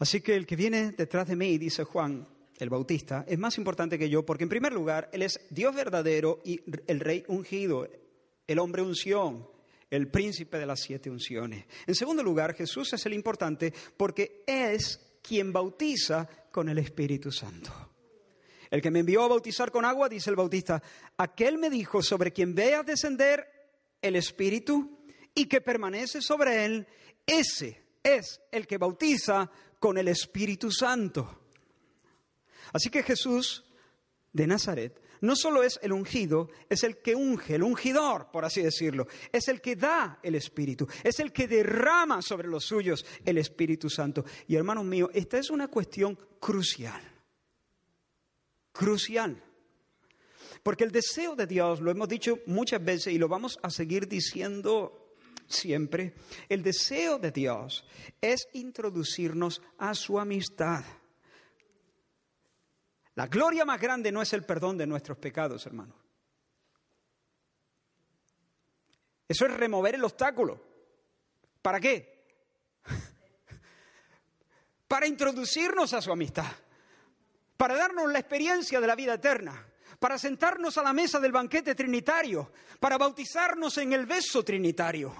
[0.00, 2.26] Así que el que viene detrás de mí, dice Juan
[2.58, 6.40] el Bautista, es más importante que yo, porque en primer lugar, Él es Dios verdadero
[6.44, 7.88] y el Rey ungido,
[8.46, 9.46] el hombre unción,
[9.90, 11.66] el príncipe de las siete unciones.
[11.86, 17.72] En segundo lugar, Jesús es el importante porque es quien bautiza con el Espíritu Santo.
[18.70, 20.80] El que me envió a bautizar con agua, dice el bautista,
[21.16, 23.46] aquel me dijo sobre quien vea descender
[24.00, 25.00] el Espíritu
[25.34, 26.86] y que permanece sobre él,
[27.26, 29.50] ese es el que bautiza
[29.80, 31.40] con el Espíritu Santo.
[32.72, 33.64] Así que Jesús
[34.32, 38.62] de Nazaret no solo es el ungido, es el que unge, el ungidor, por así
[38.62, 43.38] decirlo, es el que da el Espíritu, es el que derrama sobre los suyos el
[43.38, 44.24] Espíritu Santo.
[44.46, 47.10] Y hermanos míos, esta es una cuestión crucial
[48.80, 49.42] crucial.
[50.62, 54.08] Porque el deseo de Dios, lo hemos dicho muchas veces y lo vamos a seguir
[54.08, 56.14] diciendo siempre,
[56.48, 57.84] el deseo de Dios
[58.20, 60.84] es introducirnos a su amistad.
[63.14, 65.96] La gloria más grande no es el perdón de nuestros pecados, hermanos.
[69.28, 70.60] Eso es remover el obstáculo.
[71.62, 72.18] ¿Para qué?
[74.88, 76.50] Para introducirnos a su amistad
[77.60, 79.66] para darnos la experiencia de la vida eterna,
[79.98, 85.14] para sentarnos a la mesa del banquete trinitario, para bautizarnos en el beso trinitario,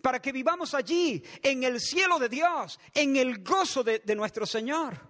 [0.00, 5.00] para que vivamos allí, en el cielo de Dios, en el gozo de, nuestro Señor.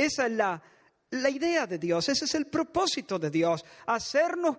[0.00, 0.62] Esa es la,
[1.10, 4.56] la idea de Dios, ese es el propósito de Dios, hacernos,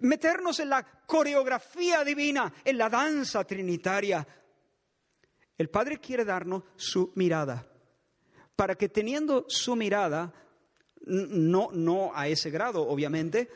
[0.00, 4.26] meternos en la coreografía divina, en la danza trinitaria.
[5.58, 7.66] El Padre quiere darnos su mirada
[8.56, 10.32] para que teniendo su mirada,
[11.02, 13.50] no, no a ese grado, obviamente,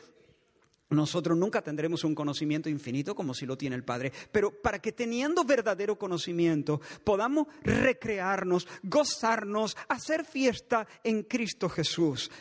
[0.89, 4.91] nosotros nunca tendremos un conocimiento infinito como si lo tiene el Padre, pero para que
[4.91, 12.31] teniendo verdadero conocimiento podamos recrearnos, gozarnos, hacer fiesta en Cristo Jesús.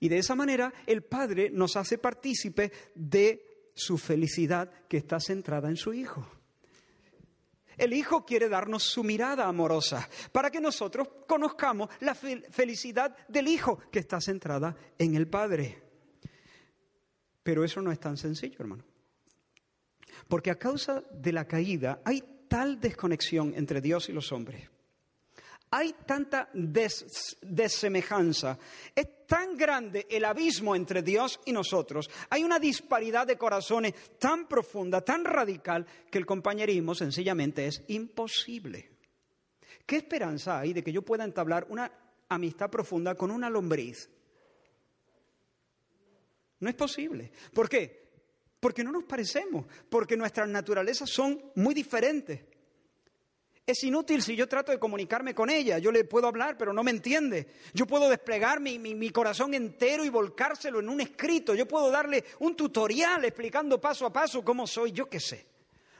[0.00, 5.68] Y de esa manera el Padre nos hace partícipe de su felicidad que está centrada
[5.68, 6.26] en su Hijo.
[7.76, 13.78] El Hijo quiere darnos su mirada amorosa para que nosotros conozcamos la felicidad del Hijo
[13.90, 15.89] que está centrada en el Padre.
[17.50, 18.84] Pero eso no es tan sencillo, hermano.
[20.28, 24.70] Porque a causa de la caída hay tal desconexión entre Dios y los hombres
[25.72, 28.56] hay tanta desemejanza,
[28.94, 34.48] es tan grande el abismo entre Dios y nosotros, hay una disparidad de corazones tan
[34.48, 38.90] profunda, tan radical, que el compañerismo sencillamente es imposible.
[39.86, 41.90] ¿Qué esperanza hay de que yo pueda entablar una
[42.28, 44.08] amistad profunda con una lombriz?
[46.60, 47.32] No es posible.
[47.52, 48.10] ¿Por qué?
[48.60, 52.40] Porque no nos parecemos, porque nuestras naturalezas son muy diferentes.
[53.66, 55.78] Es inútil si yo trato de comunicarme con ella.
[55.78, 57.46] Yo le puedo hablar, pero no me entiende.
[57.72, 61.54] Yo puedo desplegar mi, corazón entero y volcárselo en un escrito.
[61.54, 65.46] Yo puedo darle un tutorial explicando paso a paso cómo soy, yo qué sé.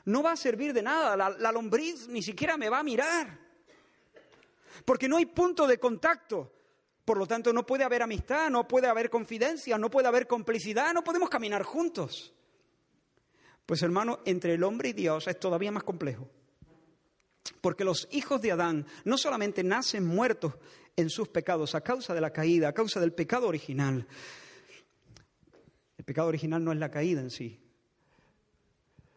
[0.06, 1.16] No va a servir de nada.
[1.16, 3.38] La, la lombriz ni siquiera me va a mirar.
[4.84, 6.52] Porque no hay punto de contacto.
[7.04, 10.92] Por lo tanto, no puede haber amistad, no puede haber confidencia, no puede haber complicidad,
[10.92, 12.32] no podemos caminar juntos.
[13.66, 16.28] Pues hermano, entre el hombre y Dios es todavía más complejo.
[17.60, 20.54] Porque los hijos de Adán no solamente nacen muertos
[20.96, 24.06] en sus pecados a causa de la caída, a causa del pecado original.
[25.96, 27.60] El pecado original no es la caída en sí,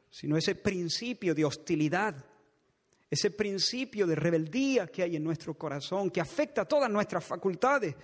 [0.10, 2.26] sino ese principio de hostilidad,
[3.14, 7.96] ese principio de rebeldía que hay en nuestro corazón, que afecta a todas nuestras facultades.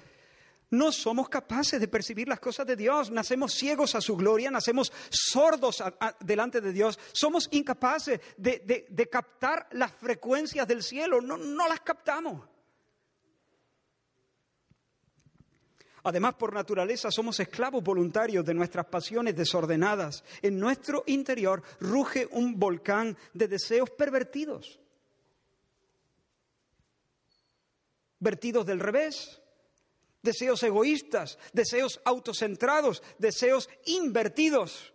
[0.71, 4.93] No somos capaces de percibir las cosas de Dios, nacemos ciegos a su gloria, nacemos
[5.09, 5.83] sordos
[6.19, 12.47] delante de Dios, somos incapaces de, captar las frecuencias del cielo, no, no las captamos.
[16.03, 20.23] Además, por naturaleza somos esclavos voluntarios de nuestras pasiones desordenadas.
[20.41, 24.78] En nuestro interior ruge un volcán de deseos pervertidos.
[28.19, 29.41] Vertidos del revés,
[30.21, 34.93] deseos egoístas, deseos autocentrados, deseos invertidos.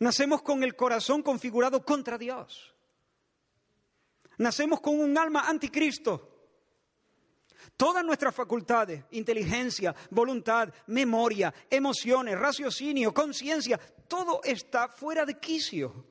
[0.00, 2.74] Nacemos con el corazón configurado contra Dios.
[4.38, 6.34] Nacemos con un alma anticristo.
[7.76, 16.06] Todas nuestras facultades, inteligencia, voluntad, memoria, emociones, raciocinio, conciencia, todo está fuera de quicio.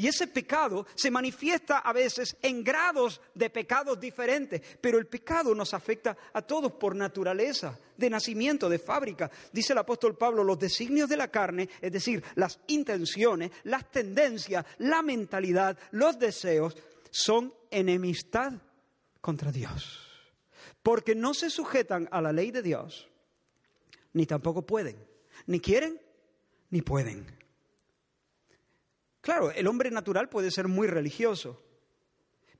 [0.00, 5.54] Y ese pecado se manifiesta a veces en grados de pecados diferentes, pero el pecado
[5.54, 9.30] nos afecta a todos por naturaleza, de nacimiento, de fábrica.
[9.52, 14.64] Dice el apóstol Pablo, los designios de la carne, es decir, las intenciones, las tendencias,
[14.78, 16.74] la mentalidad, los deseos,
[17.10, 18.54] son enemistad
[19.20, 20.00] contra Dios,
[20.82, 23.06] porque no se sujetan a la ley de Dios,
[24.14, 24.96] ni tampoco pueden,
[25.44, 26.00] ni quieren,
[26.70, 27.39] ni pueden.
[29.20, 31.62] Claro, el hombre natural puede ser muy religioso,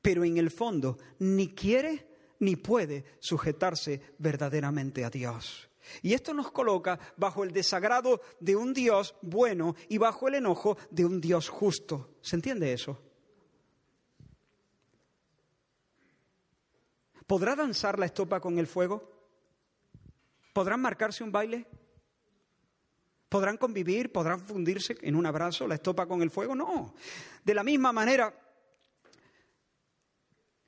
[0.02, 2.06] pero en el fondo ni quiere
[2.40, 5.68] ni puede sujetarse verdaderamente a Dios.
[6.02, 10.76] Y esto nos coloca bajo el desagrado de un Dios bueno y bajo el enojo
[10.90, 12.16] de un Dios justo.
[12.20, 13.00] ¿Se entiende eso?
[17.26, 19.08] ¿Podrá danzar la estopa con el fuego?
[20.52, 21.66] ¿Podrán marcarse un baile?
[23.30, 24.10] ¿Podrán convivir?
[24.10, 26.56] ¿Podrán fundirse en un abrazo la estopa con el fuego?
[26.56, 26.96] No.
[27.44, 28.34] De la misma manera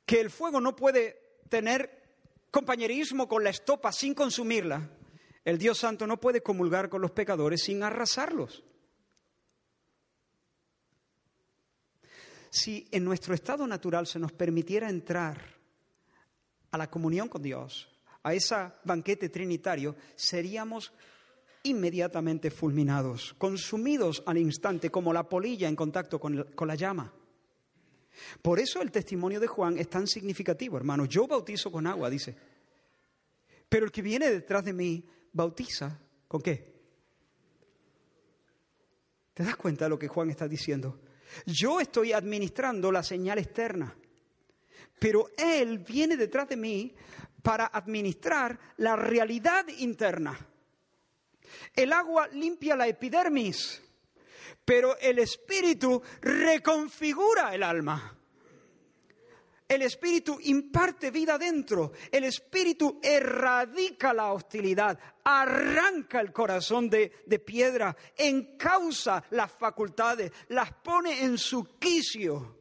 [0.07, 2.21] que el fuego no puede tener
[2.53, 4.89] compañerismo con la estopa sin consumirla,
[5.45, 8.63] el Dios Santo no puede comulgar con los pecadores sin arrasarlos.
[12.49, 15.57] Si en nuestro estado natural se nos permitiera entrar
[16.71, 17.89] a la comunión con Dios,
[18.23, 18.55] a ese
[18.85, 20.93] banquete trinitario, seríamos
[21.65, 27.13] inmediatamente fulminados, consumidos al instante como la polilla en contacto con, la llama.
[28.41, 31.07] Por eso el testimonio de Juan es tan significativo, hermano.
[31.07, 32.37] Yo bautizo con agua, dice.
[33.69, 35.99] Pero el que viene detrás de mí bautiza
[36.29, 36.73] con qué?
[39.33, 41.01] ¿Te das cuenta de lo que Juan está diciendo?
[41.47, 43.97] Yo estoy administrando la señal externa,
[44.99, 46.95] pero Él viene detrás de mí
[47.43, 50.52] para administrar la realidad interna.
[51.75, 53.83] El agua limpia la epidermis,
[54.65, 58.19] pero el espíritu reconfigura el alma.
[59.73, 61.93] El Espíritu imparte vida dentro.
[62.11, 70.75] El Espíritu erradica la hostilidad, arranca el corazón de, de, piedra, encausa las facultades, las
[70.75, 72.59] pone en su quicio,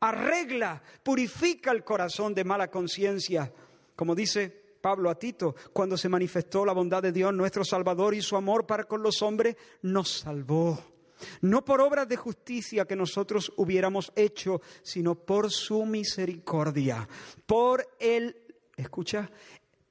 [0.00, 3.52] arregla, purifica el corazón de mala conciencia.
[3.94, 8.20] Como dice Pablo a Tito, cuando se manifestó la bondad de Dios, nuestro Salvador, y
[8.20, 10.78] su amor para con los hombres, nos salvó.
[11.40, 17.08] No por obras de justicia que nosotros hubiéramos hecho, sino por su misericordia,
[17.46, 18.36] por el,
[18.76, 19.30] escucha,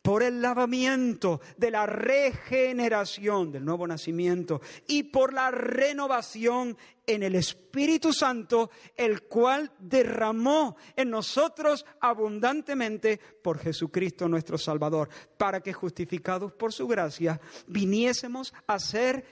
[0.03, 6.77] por el lavamiento de la regeneración, del nuevo nacimiento, y por la renovación
[7.07, 15.61] en el Espíritu Santo, el cual derramó en nosotros abundantemente por Jesucristo nuestro Salvador, para
[15.61, 19.25] que justificados por su gracia viniésemos a ser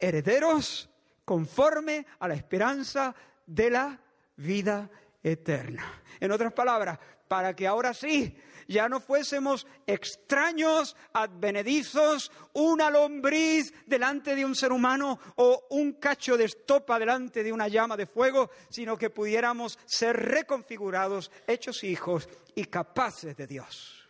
[0.00, 0.90] herederos
[1.24, 3.14] conforme a la esperanza
[3.46, 4.00] de la
[4.36, 4.90] vida
[5.22, 6.02] eterna.
[6.18, 6.98] En otras palabras,
[7.28, 8.36] para que ahora sí
[8.68, 16.36] ya no fuésemos extraños, advenedizos, una lombriz delante de un ser humano o un cacho
[16.36, 22.28] de estopa delante de una llama de fuego, sino que pudiéramos ser reconfigurados, hechos hijos
[22.54, 24.08] y capaces de Dios.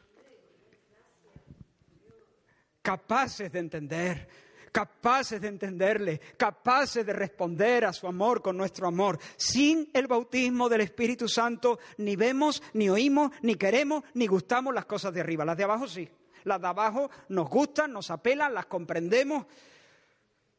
[2.83, 4.29] Capaces de entender
[4.73, 9.19] capaces de entenderle, capaces de responder a su amor con nuestro amor.
[9.37, 14.87] Sin el bautismo del Espíritu Santo ni vemos, ni oímos, ni queremos, ni gustamos las
[14.87, 15.45] cosas de arriba.
[15.45, 16.09] Las de abajo sí.
[16.45, 19.47] Las de abajo nos gustan, nos apelan, las comprendemos,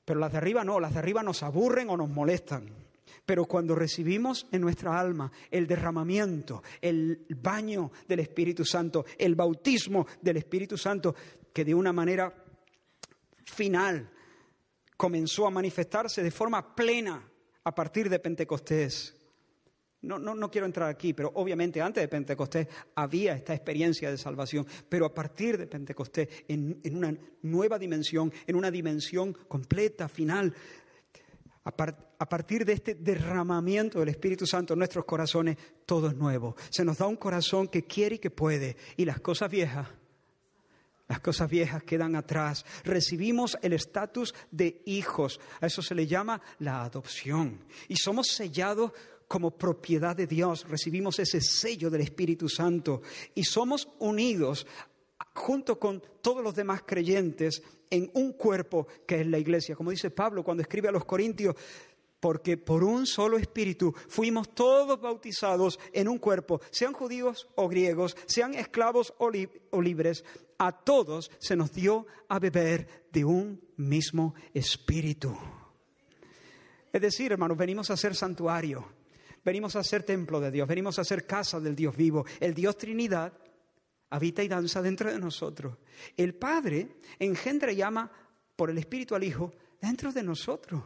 [0.05, 2.69] Pero las de arriba no, las de arriba nos aburren o nos molestan.
[3.25, 10.05] Pero cuando recibimos en nuestra alma el derramamiento, el baño del Espíritu Santo, el bautismo
[10.21, 11.15] del Espíritu Santo,
[11.53, 12.42] que de una manera
[13.45, 14.09] final
[14.97, 17.29] comenzó a manifestarse de forma plena
[17.63, 19.15] a partir de Pentecostés.
[20.01, 24.17] No, no, no, quiero entrar aquí, pero obviamente antes de Pentecostés había esta experiencia de
[24.17, 30.09] salvación, pero a partir de Pentecostés, en, en una nueva dimensión, en una dimensión completa,
[30.09, 30.53] final,
[31.65, 36.55] a, partir de este derramamiento del Espíritu Santo en nuestros corazones, todo es nuevo.
[36.69, 38.75] Se nos da un corazón que quiere y que puede.
[38.97, 39.87] Y las cosas viejas,
[41.13, 42.65] las cosas viejas quedan atrás.
[42.83, 45.39] Recibimos el estatus de hijos.
[45.61, 47.59] A eso se le llama la adopción.
[47.87, 48.93] Y somos sellados
[49.27, 50.67] como propiedad de Dios.
[50.67, 53.03] Recibimos ese sello del Espíritu Santo.
[53.35, 54.65] Y somos unidos
[55.35, 57.61] junto con todos los demás creyentes
[57.91, 59.75] en un cuerpo que es la iglesia.
[59.75, 61.55] Como dice Pablo cuando escribe a los Corintios,
[62.23, 68.15] porque por un solo espíritu fuimos todos bautizados en un cuerpo, sean judíos o griegos,
[68.27, 70.23] sean esclavos o, libres,
[70.65, 75.37] a todos se nos dio a beber de un mismo espíritu.
[76.91, 78.87] Es decir, hermanos, venimos a ser santuario,
[79.43, 82.25] venimos a ser templo de Dios, venimos a ser casa del Dios vivo.
[82.39, 83.33] El Dios Trinidad
[84.09, 85.77] habita y danza dentro de nosotros.
[86.15, 88.11] El Padre engendra y ama
[88.55, 90.83] por el Espíritu al Hijo dentro de nosotros.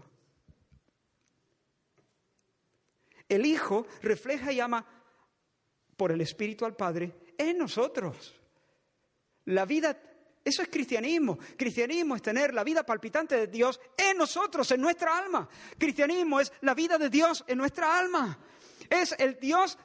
[3.28, 4.86] El Hijo refleja y ama
[5.97, 8.39] por el Espíritu al Padre en nosotros.
[9.47, 9.97] La vida,
[10.43, 11.37] eso es cristianismo.
[11.57, 15.47] Cristianismo es tener la vida palpitante de Dios en nosotros, en nuestra alma.
[15.77, 18.37] Cristianismo es la vida de Dios en nuestra alma.
[18.89, 19.77] Es el Dios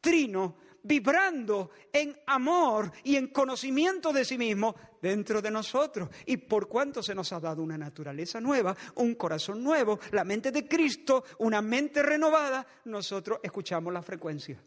[0.00, 6.08] trino vibrando en amor y en conocimiento de sí mismo dentro de nosotros.
[6.26, 10.50] Y por cuanto se nos ha dado una naturaleza nueva, un corazón nuevo, la mente
[10.50, 14.60] de Cristo, una mente renovada, nosotros escuchamos la frecuencia.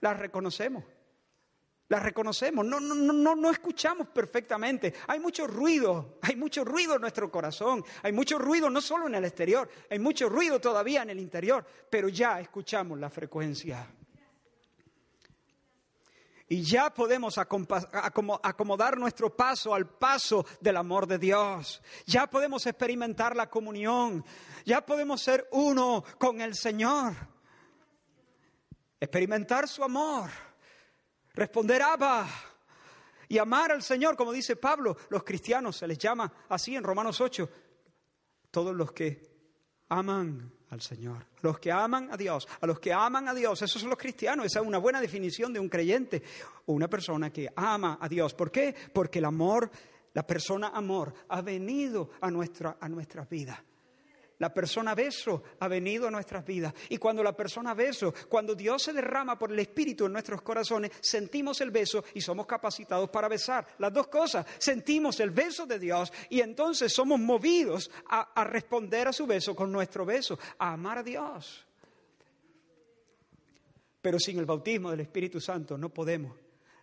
[0.00, 0.97] La reconocemos.
[1.88, 4.92] La reconocemos, no, no, no, no escuchamos perfectamente.
[5.06, 9.14] Hay mucho ruido, hay mucho ruido en nuestro corazón, hay mucho ruido no solo en
[9.14, 13.86] el exterior, hay mucho ruido todavía en el interior, pero ya escuchamos la frecuencia.
[16.50, 21.82] Y ya podemos acomodar nuestro paso al paso del amor de Dios.
[22.06, 24.24] Ya podemos experimentar la comunión.
[24.64, 27.14] Ya podemos ser uno con el Señor.
[28.98, 30.30] Experimentar su amor.
[31.38, 32.28] Responder Abba.
[33.28, 34.96] Y amar al Señor, como dice Pablo.
[35.08, 37.48] Los cristianos se les llama así en Romanos 8.
[38.50, 39.22] Todos los que
[39.88, 41.26] aman al Señor.
[41.42, 44.46] Los que aman a Dios, a los que aman a Dios, esos son los cristianos,
[44.46, 46.24] esa es una buena definición de un creyente
[46.66, 48.34] o una persona que ama a Dios.
[48.34, 48.74] ¿Por qué?
[48.92, 49.70] Porque el amor,
[50.14, 53.60] la persona amor, ha venido a, nuestra, a nuestras vidas.
[54.38, 56.72] La persona beso ha venido a nuestras vidas.
[56.90, 60.92] Y cuando la persona beso, cuando Dios se derrama por el Espíritu en nuestros corazones,
[61.00, 63.66] sentimos el beso y somos capacitados para besar.
[63.78, 69.12] Las dos cosas, sentimos el beso de Dios y entonces somos movidos a, responder a
[69.12, 71.66] su beso con nuestro beso, a amar a Dios.
[74.00, 76.36] Pero sin el bautismo del Espíritu Santo no podemos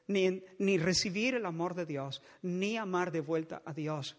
[0.07, 4.17] ni, ni recibir el amor de Dios, ni amar de vuelta a Dios.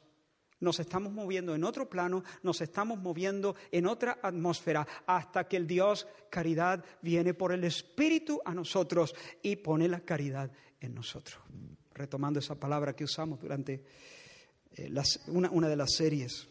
[0.61, 5.67] Nos estamos moviendo en otro plano, nos estamos moviendo en otra atmósfera, hasta que el
[5.67, 10.51] Dios caridad viene por el Espíritu a nosotros y pone la caridad
[10.81, 11.39] en nosotros.
[11.95, 13.83] Retomando esa palabra que usamos durante
[14.77, 14.93] eh,
[15.29, 16.49] una de las series.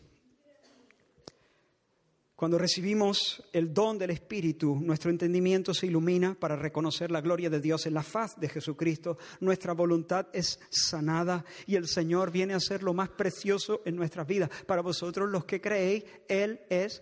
[2.36, 7.62] Cuando recibimos el don del Espíritu, nuestro entendimiento se ilumina para reconocer la gloria de
[7.62, 9.18] Dios en la faz de Jesucristo.
[9.40, 14.28] Nuestra voluntad es sanada y el Señor viene a ser lo más precioso en nuestras
[14.28, 14.50] vidas.
[14.66, 17.02] Para vosotros los que creéis, Él es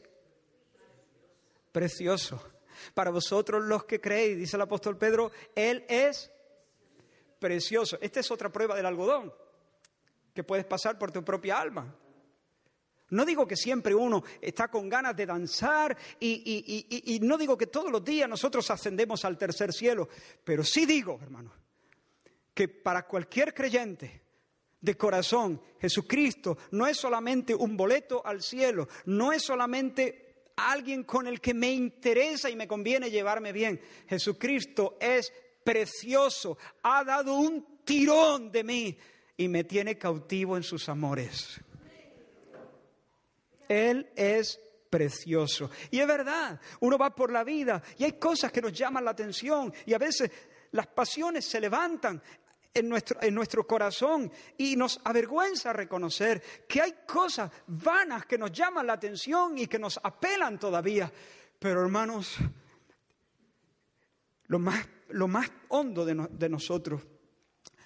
[1.72, 2.40] precioso.
[2.94, 6.32] Para vosotros los que creéis, dice el apóstol Pedro, Él es
[7.40, 7.98] precioso.
[8.02, 9.34] Esta es otra prueba del algodón
[10.36, 11.96] que puedes pasar por tu propia alma.
[13.14, 17.92] No digo que siempre uno está con ganas de danzar y, no digo que todos
[17.92, 20.10] los días nosotros ascendemos al tercer cielo,
[20.44, 21.54] pero sí digo, hermano,
[22.54, 24.22] que para cualquier creyente
[24.82, 31.28] de corazón, Jesucristo no es solamente un boleto al cielo, no es solamente alguien con
[31.28, 33.80] el que me interesa y me conviene llevarme bien.
[34.08, 35.32] Jesucristo es
[35.64, 38.98] precioso, ha dado un tirón de mí
[39.38, 41.62] y me tiene cautivo en sus amores.
[43.74, 44.60] Él es
[44.90, 45.72] precioso.
[45.90, 49.12] Y es verdad, uno va por la vida y hay cosas que nos llaman la
[49.12, 50.30] atención y a veces
[50.72, 52.22] las pasiones se levantan
[52.72, 58.52] en nuestro, en nuestro corazón y nos avergüenza reconocer que hay cosas vanas que nos
[58.52, 61.12] llaman la atención y que nos apelan todavía.
[61.58, 62.38] Pero hermanos,
[64.46, 67.02] lo más, lo más hondo de, de nosotros,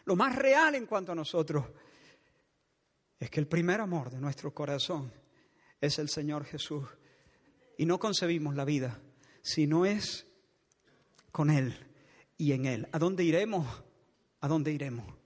[0.04, 1.66] lo más real en cuanto a nosotros,
[3.18, 5.12] es que el primer amor de nuestro corazón
[5.82, 6.88] es el Señor Jesús.
[7.78, 9.00] Y no concebimos la vida
[9.42, 10.28] si no es
[11.32, 11.76] con Él
[12.38, 12.88] y en Él.
[12.92, 13.84] ¿A dónde iremos?
[14.42, 15.17] ¿A dónde iremos?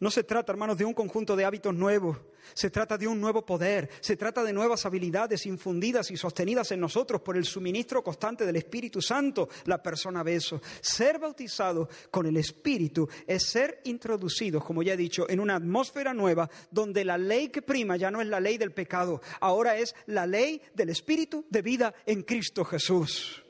[0.00, 2.16] No se trata, hermanos, de un conjunto de hábitos nuevos,
[2.54, 6.80] se trata de un nuevo poder, se trata de nuevas habilidades infundidas y sostenidas en
[6.80, 10.62] nosotros por el suministro constante del Espíritu Santo, la persona beso.
[10.80, 16.14] Ser bautizado con el Espíritu es ser introducidos, como ya he dicho, en una atmósfera
[16.14, 19.94] nueva donde la ley que prima ya no es la ley del pecado, ahora es
[20.06, 23.44] la ley del Espíritu de vida en Cristo Jesús.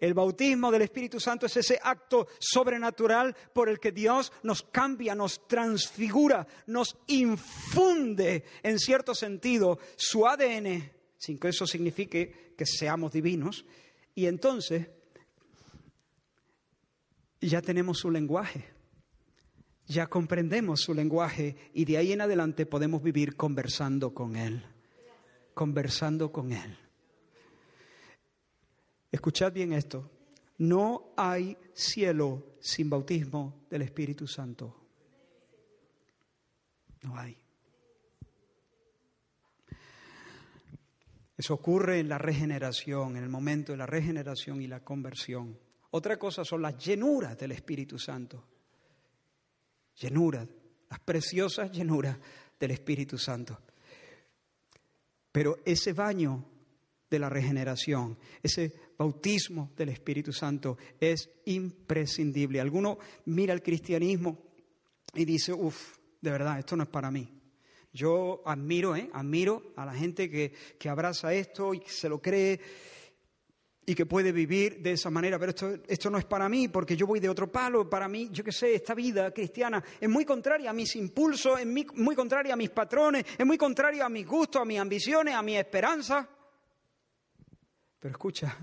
[0.00, 5.14] El bautismo del Espíritu Santo es ese acto sobrenatural por el que Dios nos cambia,
[5.14, 13.12] nos transfigura, nos infunde en cierto sentido su ADN, sin que eso signifique que seamos
[13.12, 13.64] divinos,
[14.14, 14.88] y entonces
[17.40, 18.64] ya tenemos su lenguaje,
[19.86, 24.64] ya comprendemos su lenguaje y de ahí en adelante podemos vivir conversando con Él,
[25.54, 26.85] conversando con Él.
[29.10, 30.10] Escuchad bien esto.
[30.58, 34.74] No hay cielo sin bautismo del Espíritu Santo.
[37.02, 37.36] No hay.
[41.36, 45.58] Eso ocurre en la regeneración, en el momento de la regeneración y la conversión.
[45.90, 48.42] Otra cosa son las llenuras del Espíritu Santo.
[50.00, 50.48] Llenuras,
[50.88, 52.16] las preciosas llenuras
[52.58, 53.60] del Espíritu Santo.
[55.30, 56.44] Pero ese baño
[57.08, 62.60] de la regeneración, ese bautismo del Espíritu Santo es imprescindible.
[62.60, 64.38] Alguno mira el cristianismo
[65.14, 67.32] y dice, uff, de verdad, esto no es para mí.
[67.92, 69.08] Yo admiro, ¿eh?
[69.12, 72.60] admiro a la gente que, que abraza esto y que se lo cree
[73.86, 76.96] y que puede vivir de esa manera, pero esto, esto no es para mí porque
[76.96, 80.24] yo voy de otro palo, para mí, yo qué sé, esta vida cristiana es muy
[80.24, 84.26] contraria a mis impulsos, es muy contraria a mis patrones, es muy contraria a mis
[84.26, 86.28] gustos, a mis ambiciones, a mi esperanza.
[87.98, 88.56] Pero escucha,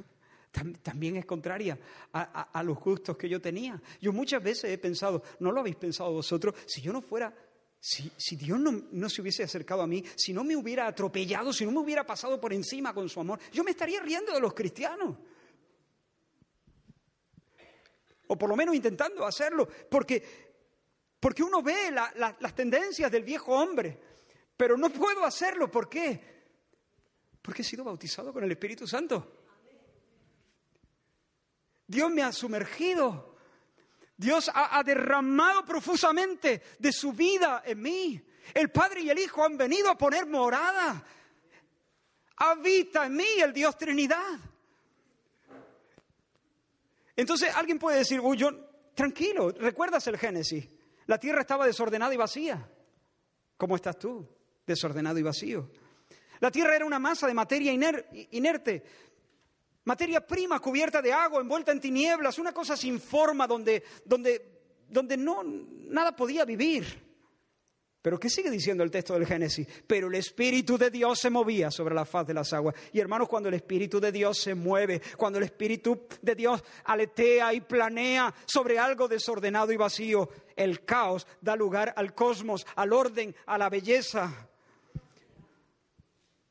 [0.83, 1.77] también es contraria
[2.13, 3.81] a, los gustos que yo tenía.
[3.99, 6.53] Yo muchas veces he pensado, ¿no lo habéis pensado vosotros?
[6.67, 7.33] Si yo no fuera,
[7.79, 11.51] si, si Dios no, no, se hubiese acercado a mí, si no me hubiera atropellado,
[11.51, 14.39] si no me hubiera pasado por encima con su amor, yo me estaría riendo de
[14.39, 15.17] los cristianos.
[18.27, 20.23] O por lo menos intentando hacerlo, porque,
[21.19, 23.99] porque uno ve las tendencias del viejo hombre,
[24.55, 25.69] pero no puedo hacerlo.
[25.69, 26.32] ¿Por qué?
[27.43, 29.43] Porque he sido bautizado con el Espíritu Santo.
[31.85, 33.35] Dios me ha sumergido.
[34.15, 38.21] Dios ha, derramado profusamente de su vida en mí.
[38.53, 41.03] El Padre y el Hijo han venido a poner morada.
[42.37, 44.39] Habita en mí el Dios Trinidad.
[47.15, 48.51] Entonces alguien puede decir, uy, yo,
[48.95, 50.65] tranquilo, recuerdas el Génesis.
[51.07, 52.65] La tierra estaba desordenada y vacía.
[53.57, 54.25] ¿Cómo estás tú?
[54.65, 55.69] Desordenado y vacío.
[56.43, 58.83] La tierra era una masa de materia inerte,
[59.85, 65.15] materia prima cubierta de agua, envuelta en tinieblas, una cosa sin forma donde, donde, donde
[65.15, 67.01] no, nada podía vivir.
[68.01, 69.65] Pero ¿qué sigue diciendo el texto del Génesis?
[69.87, 72.75] Pero el Espíritu de Dios se movía sobre la faz de las aguas.
[72.91, 77.53] Y hermanos, cuando el Espíritu de Dios se mueve, cuando el Espíritu de Dios aletea
[77.53, 80.27] y planea sobre algo desordenado y vacío,
[80.57, 84.49] el caos da lugar al cosmos, al orden, a la belleza.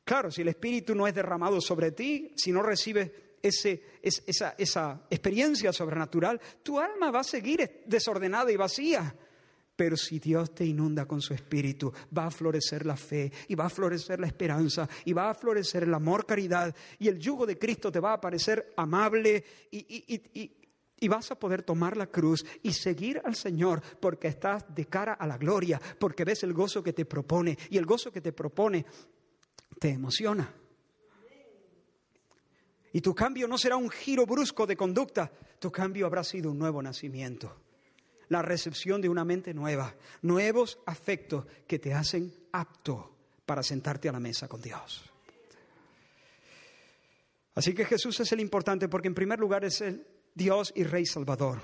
[0.03, 3.09] Claro, si el Espíritu no es derramado sobre ti, si no recibes
[3.41, 9.15] esa, esa experiencia sobrenatural, tu alma va a seguir desordenada y vacía.
[9.75, 13.65] Pero si Dios te inunda con su espíritu, va a florecer la fe y va
[13.65, 17.57] a florecer la esperanza y va a florecer el amor, caridad y el yugo de
[17.57, 20.59] Cristo te va a parecer amable y,
[20.99, 25.13] y, vas a poder tomar la cruz y seguir al Señor porque estás de cara
[25.13, 28.31] a la gloria, porque ves el gozo que te propone y el gozo que te
[28.31, 28.85] propone
[29.83, 30.49] te emociona.
[32.93, 35.29] Y tu cambio no será un giro brusco de conducta,
[35.59, 37.53] tu cambio habrá sido un nuevo nacimiento,
[38.29, 43.13] la recepción de una mente nueva, nuevos afectos que te hacen apto
[43.45, 45.03] para sentarte a la mesa con Dios.
[47.53, 51.05] Así que Jesús es el importante porque en primer lugar es el Dios y Rey
[51.05, 51.59] Salvador.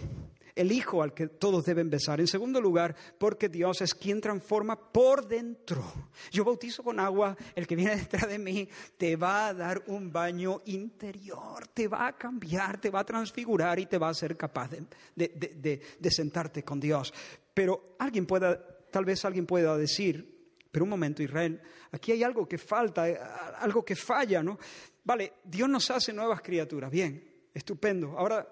[0.55, 2.19] El Hijo al que todos deben besar.
[2.19, 5.83] En segundo lugar, porque Dios es quien transforma por dentro.
[6.31, 10.11] Yo bautizo con agua, el que viene detrás de mí te va a dar un
[10.11, 14.35] baño interior, te va a cambiar, te va a transfigurar y te va a ser
[14.37, 14.69] capaz
[15.15, 17.13] de, de sentarte con Dios.
[17.53, 18.57] Pero alguien pueda,
[18.89, 20.39] tal vez alguien pueda decir,
[20.71, 21.59] pero un momento, Israel,
[21.91, 23.19] aquí hay algo que falta, eh,
[23.57, 24.57] algo que falla, ¿no?
[25.03, 28.17] Vale, Dios nos hace nuevas criaturas, bien, estupendo.
[28.17, 28.47] Ahora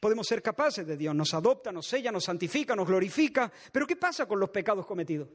[0.00, 3.96] podemos ser capaces de Dios, nos adopta, nos sella, nos santifica, nos glorifica, pero ¿qué
[3.96, 5.28] pasa con los pecados cometidos?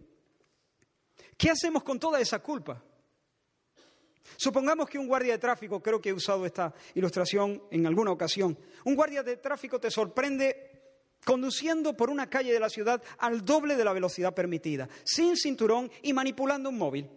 [1.37, 2.81] ¿Qué hacemos con toda esa culpa?
[4.37, 8.57] Supongamos que un guardia de tráfico, creo que he usado esta ilustración en alguna ocasión,
[8.85, 10.71] un guardia de tráfico te sorprende
[11.25, 15.91] conduciendo por una calle de la ciudad al doble de la velocidad permitida, sin cinturón
[16.01, 17.09] y manipulando un móvil.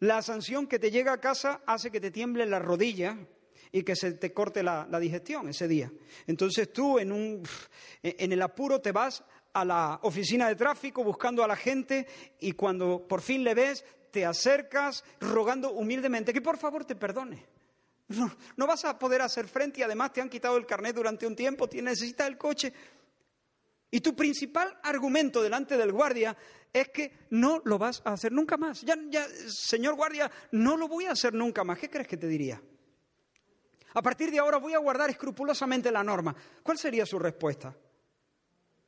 [0.00, 3.16] La sanción que te llega a casa hace que te tiemble la rodilla
[3.74, 5.90] y que se te corte la, digestión ese día.
[6.28, 7.42] Entonces tú en, un,
[8.04, 12.06] en el apuro te vas a la oficina de tráfico buscando a la gente
[12.38, 17.44] y cuando por fin le ves te acercas rogando humildemente que por favor te perdone.
[18.56, 21.34] No, vas a poder hacer frente y además te han quitado el carnet durante un
[21.34, 22.72] tiempo, necesitas el coche.
[23.90, 26.36] Y tu principal argumento delante del guardia
[26.72, 28.82] es que no lo vas a hacer nunca más.
[28.82, 31.80] Ya, ya, señor guardia, no lo voy a hacer nunca más.
[31.80, 32.62] ¿Qué crees que te diría?
[33.94, 36.34] A partir de ahora voy a guardar escrupulosamente la norma.
[36.62, 37.74] ¿Cuál sería su respuesta?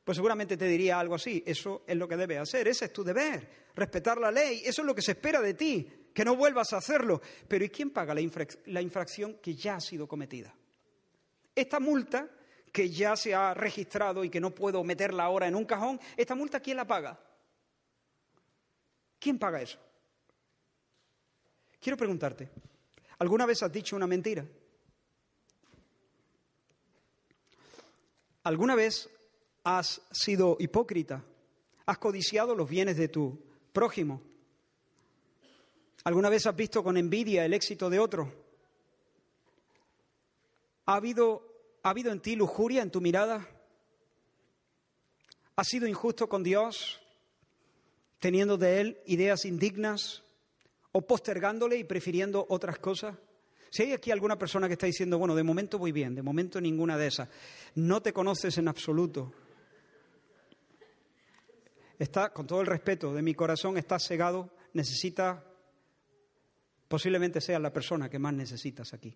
[0.03, 3.03] Pues seguramente te diría algo así, eso es lo que debes hacer, ese es tu
[3.03, 6.71] deber, respetar la ley, eso es lo que se espera de ti que no vuelvas
[6.73, 7.21] a hacerlo.
[7.47, 10.53] Pero ¿y quién paga la, infracción que ya ha sido cometida?
[11.53, 12.29] Esta multa
[12.71, 16.35] que ya se ha registrado y que no puedo meterla ahora en un cajón, ¿esta
[16.35, 17.19] multa quién la paga?
[19.19, 19.79] ¿Quién paga eso?
[21.79, 22.49] Quiero preguntarte,
[23.19, 24.45] ¿alguna vez has dicho una mentira?
[28.47, 29.09] ¿Alguna vez
[29.65, 31.21] has sido hipócrita?
[31.85, 33.37] ¿Has codiciado los bienes de tu
[33.73, 34.21] prójimo?
[36.05, 38.33] ¿Alguna vez has visto con envidia el éxito de otro?
[40.85, 41.43] ¿Ha habido,
[41.83, 43.45] ¿Ha habido en ti lujuria en tu mirada?
[45.57, 47.01] ¿Has sido injusto con Dios,
[48.19, 50.23] teniendo de Él ideas indignas
[50.93, 53.17] o postergándole y prefiriendo otras cosas?
[53.69, 56.59] Si hay aquí alguna persona que está diciendo, bueno, de momento voy bien, de momento
[56.61, 57.29] ninguna de esas,
[57.75, 59.33] no te conoces en absoluto.
[61.99, 65.39] Está, con todo el respeto de mi corazón, estás cegado, necesitas
[66.87, 69.15] Posiblemente sea la persona que más necesitas aquí.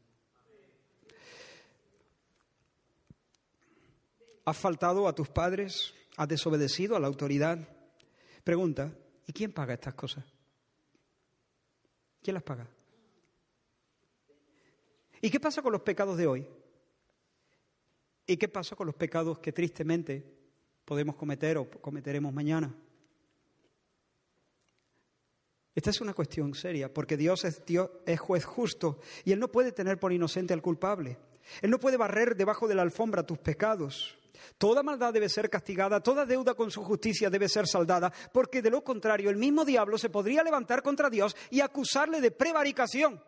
[4.44, 5.94] ¿Has faltado a tus padres?
[6.18, 7.60] ¿Has desobedecido a la autoridad?
[8.44, 8.92] Pregunta,
[9.26, 10.26] ¿y quién paga estas cosas?
[12.22, 12.68] ¿Quién las paga?
[15.22, 16.48] ¿Y qué pasa con los pecados de hoy?
[18.26, 20.26] ¿Y qué pasa con los pecados que tristemente
[20.84, 22.76] podemos cometer o cometeremos mañana?
[25.74, 29.52] Esta es una cuestión seria, porque Dios es, Dios es juez justo y Él no
[29.52, 31.18] puede tener por inocente al culpable.
[31.62, 34.18] Él no puede barrer debajo de la alfombra tus pecados.
[34.58, 38.72] Toda maldad debe ser castigada, toda deuda con su justicia debe ser saldada, porque de
[38.72, 43.22] lo contrario el mismo diablo se podría levantar contra Dios y acusarle de prevaricación,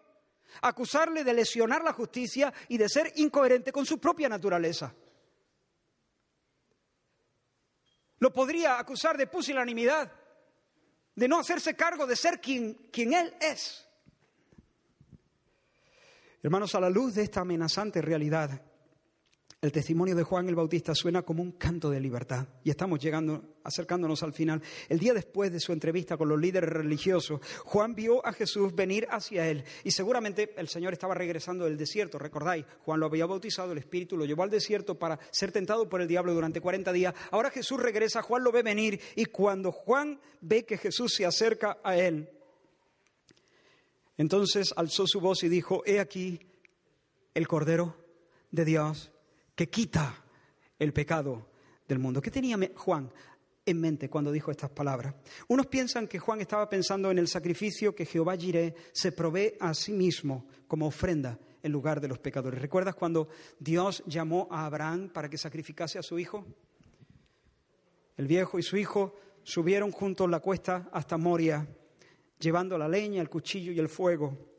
[0.61, 4.93] acusarle de lesionar la justicia y de ser incoherente con su propia naturaleza.
[8.19, 10.11] Lo podría acusar de pusilanimidad,
[11.15, 13.87] de no hacerse cargo de ser quien, quien Él es.
[16.41, 18.61] Hermanos, a la luz de esta amenazante realidad,
[19.63, 22.45] el testimonio de Juan el Bautista suena como un canto de libertad.
[22.65, 24.61] Y estamos llegando, acercándonos al final.
[24.89, 29.07] El día después de su entrevista con los líderes religiosos, Juan vio a Jesús venir
[29.09, 29.63] hacia él.
[29.85, 32.19] Y seguramente el Señor estaba regresando del desierto.
[32.19, 36.01] Recordáis, Juan lo había bautizado, el Espíritu lo llevó al desierto para ser tentado por
[36.01, 37.15] el diablo durante 40 días.
[37.31, 38.99] Ahora Jesús regresa, Juan lo ve venir.
[39.15, 42.29] Y cuando Juan ve que Jesús se acerca a él,
[44.17, 46.41] entonces alzó su voz y dijo, he aquí
[47.33, 47.95] el Cordero
[48.51, 49.12] de Dios
[49.55, 50.23] que quita
[50.79, 51.49] el pecado
[51.87, 52.21] del mundo.
[52.21, 53.11] ¿Qué tenía Juan
[53.65, 55.15] en mente cuando dijo estas palabras?
[55.47, 59.73] Unos piensan que Juan estaba pensando en el sacrificio que Jehová Jireh se provee a
[59.73, 62.61] sí mismo como ofrenda en lugar de los pecadores.
[62.61, 63.29] ¿Recuerdas cuando
[63.59, 66.45] Dios llamó a Abraham para que sacrificase a su hijo?
[68.17, 71.67] El viejo y su hijo subieron juntos la cuesta hasta Moria,
[72.39, 74.52] llevando la leña, el cuchillo y el fuego.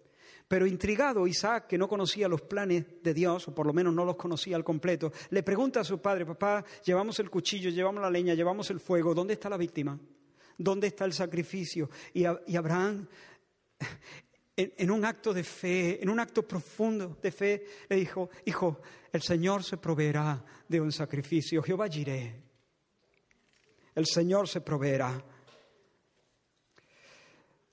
[0.47, 4.05] Pero intrigado, Isaac, que no conocía los planes de Dios, o por lo menos no
[4.05, 8.11] los conocía al completo, le pregunta a su padre, papá, llevamos el cuchillo, llevamos la
[8.11, 9.99] leña, llevamos el fuego, ¿dónde está la víctima?
[10.59, 11.89] ¿Dónde está el sacrificio?
[12.13, 13.09] Y, Abraham
[14.57, 18.81] en, un acto de fe, en un acto profundo de fe, le dijo, hijo,
[19.13, 22.43] el Señor se proveerá de un sacrificio, Jehová iré.
[23.95, 25.25] El Señor se proveerá.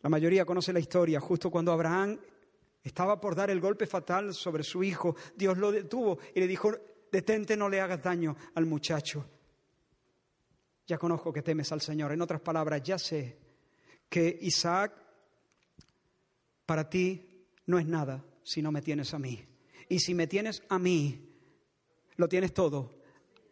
[0.02, 2.20] La mayoría conoce la historia, justo cuando Abraham
[2.84, 6.74] estaba por dar el golpe fatal sobre su hijo, Dios lo detuvo y le dijo,
[7.12, 9.26] detente, no le hagas daño al muchacho.
[10.88, 12.12] Ya conozco que temes al Señor.
[12.12, 13.38] En otras palabras, ya sé
[14.10, 14.94] que Isaac
[16.66, 19.46] para ti no es nada si no me tienes a mí.
[19.88, 21.30] Y si me tienes a mí,
[22.16, 23.02] lo tienes todo,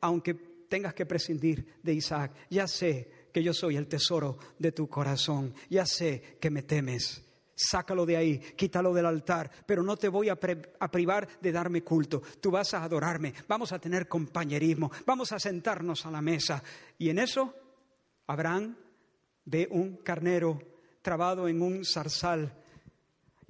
[0.01, 2.33] aunque tengas que prescindir de Isaac.
[2.49, 5.53] Ya sé que yo soy el tesoro de tu corazón.
[5.69, 7.23] Ya sé que me temes.
[7.61, 12.21] Sácalo de ahí, quítalo del altar, pero no te voy a, privar de darme culto.
[12.39, 16.63] Tú vas a adorarme, vamos a tener compañerismo, vamos a sentarnos a la mesa.
[16.97, 17.53] Y en eso,
[18.27, 18.77] Abraham
[19.43, 20.57] ve un carnero
[21.01, 22.53] trabado en un zarzal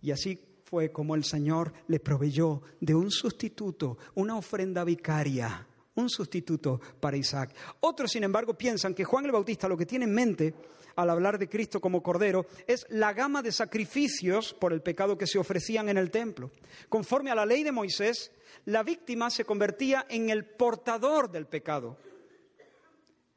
[0.02, 5.68] y así fue como el Señor le proveyó de un sustituto, una ofrenda vicaria,
[6.00, 7.54] un sustituto para Isaac.
[7.82, 10.54] Otros, sin embargo, piensan que Juan el Bautista lo que tiene en mente
[10.96, 15.28] al hablar de Cristo como Cordero es la gama de sacrificios por el pecado que
[15.28, 16.52] se ofrecían en el templo.
[16.90, 18.32] Conforme a la ley de Moisés,
[18.66, 21.98] la víctima se convertía en el portador del pecado.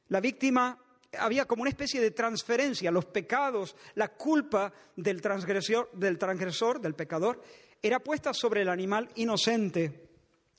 [0.08, 0.78] La víctima
[1.18, 6.94] había como una especie de transferencia, los pecados, la culpa del transgresor, del transgresor, del
[6.94, 7.42] pecador,
[7.82, 10.11] era puesta sobre el animal inocente.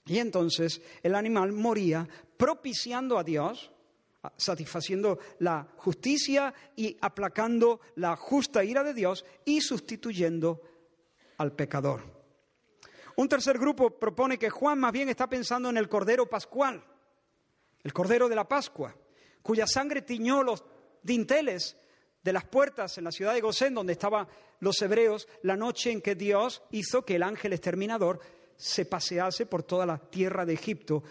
[0.05, 3.71] Y entonces el animal moría propiciando a Dios,
[4.37, 10.61] satisfaciendo la justicia y aplacando la justa ira de Dios y sustituyendo
[11.37, 12.01] al pecador.
[13.15, 16.83] Un tercer grupo propone que Juan más bien está pensando en el Cordero Pascual,
[17.83, 18.95] el Cordero de la Pascua
[19.43, 20.63] cuya sangre tiñó los
[21.03, 21.77] dinteles
[22.23, 24.27] de las puertas en la ciudad de Gosén, donde estaban
[24.61, 28.21] los hebreos, la noche en que Dios hizo que el ángel exterminador
[28.55, 31.03] se pasease por toda la tierra de Egipto,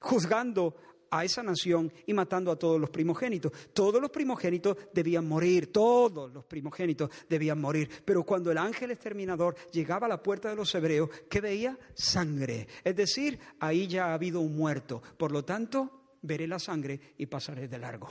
[0.00, 0.76] juzgando
[1.10, 3.52] a esa nación y matando a todos los primogénitos.
[3.72, 7.88] Todos los primogénitos debían morir, todos los primogénitos debían morir.
[8.04, 11.78] Pero cuando el ángel exterminador llegaba a la puerta de los hebreos, ¿qué veía?
[11.94, 12.68] Sangre.
[12.84, 15.02] Es decir, ahí ya ha habido un muerto.
[15.16, 18.08] Por lo tanto, veré la sangre y pasaré de largo.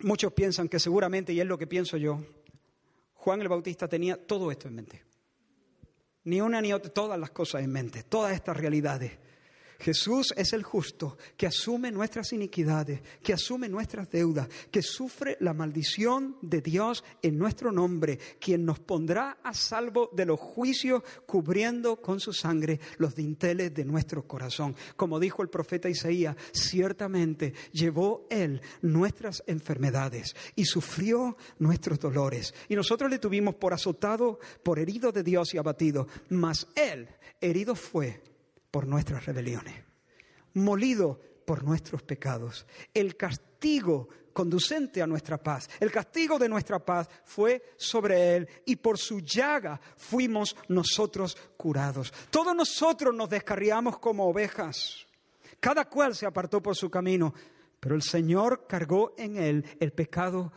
[0.00, 2.20] Muchos piensan que seguramente, y es lo que pienso yo,
[3.24, 5.02] Juan el Bautista tenía todo esto en mente.
[6.24, 9.12] Ni una ni otra, todas las cosas en mente, todas estas realidades.
[9.78, 15.54] Jesús es el justo que asume nuestras iniquidades, que asume nuestras deudas, que sufre la
[15.54, 21.96] maldición de Dios en nuestro nombre, quien nos pondrá a salvo de los juicios cubriendo
[22.00, 24.76] con su sangre los dinteles de nuestro corazón.
[24.96, 32.54] Como dijo el profeta Isaías, ciertamente llevó Él nuestras enfermedades y sufrió nuestros dolores.
[32.68, 37.08] Y nosotros le tuvimos por azotado, por herido de Dios y abatido, mas Él
[37.40, 38.33] herido fue
[38.74, 39.72] por nuestras rebeliones,
[40.54, 42.66] molido por nuestros pecados.
[42.92, 48.74] El castigo conducente a nuestra paz, el castigo de nuestra paz fue sobre él y
[48.74, 52.12] por su llaga fuimos nosotros curados.
[52.30, 55.06] Todos nosotros nos descarriamos como ovejas,
[55.60, 57.32] cada cual se apartó por su camino,
[57.78, 60.52] pero el Señor cargó en él el pecado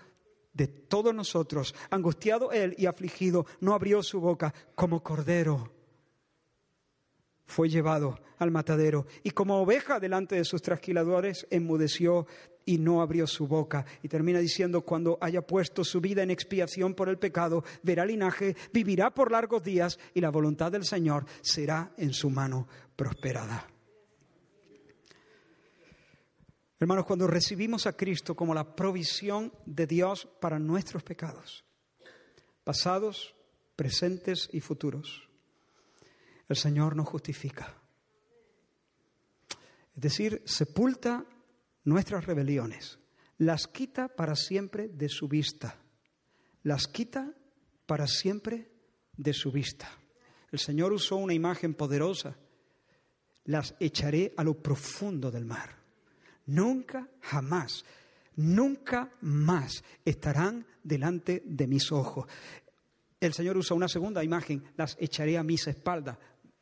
[0.54, 1.76] de todos nosotros.
[1.92, 5.77] Angustiado él y afligido, no abrió su boca como cordero
[7.48, 12.28] fue llevado al matadero y como oveja delante de sus trasquiladores enmudeció
[12.66, 13.86] y no abrió su boca.
[14.04, 18.56] Y termina diciendo, cuando haya puesto su vida en expiación por el pecado, verá linaje,
[18.74, 23.68] vivirá por largos días y la voluntad del Señor será en su mano prosperada.
[26.80, 31.66] Hermanos, cuando recibimos a Cristo como la provisión de Dios para nuestros pecados,
[32.64, 33.34] pasados,
[33.76, 35.27] presentes y futuros,
[36.48, 37.74] el Señor nos justifica.
[39.96, 41.26] Es decir, sepulta
[41.84, 43.00] nuestras rebeliones,
[43.40, 45.76] las quita para siempre de su vista,
[46.64, 47.34] las quita
[47.86, 48.70] para siempre
[49.16, 49.90] de su vista.
[50.52, 52.38] El Señor usó una imagen poderosa,
[53.46, 55.76] las echaré a lo profundo del mar.
[56.46, 57.84] Nunca, jamás,
[58.36, 62.28] nunca más estarán delante de mis ojos.
[63.20, 66.18] El Señor usa una segunda imagen, las echaré a mis espaldas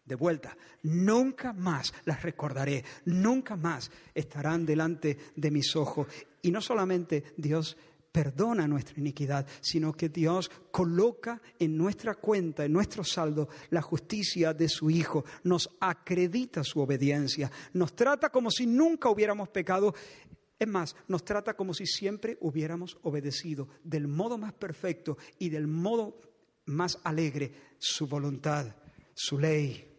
[0.06, 0.56] de vuelta.
[0.84, 6.08] Nunca más las recordaré, nunca más estarán delante de mis ojos.
[6.42, 7.76] Y no solamente Dios
[8.16, 14.54] perdona nuestra iniquidad, sino que Dios coloca en nuestra cuenta, en nuestro saldo, la justicia
[14.54, 19.94] de su Hijo, nos acredita su obediencia, nos trata como si nunca hubiéramos pecado
[20.58, 25.68] Es más, nos trata como si siempre hubiéramos obedecido del modo más perfecto y del
[25.68, 26.22] modo
[26.68, 28.74] más alegre su voluntad,
[29.14, 29.95] su ley.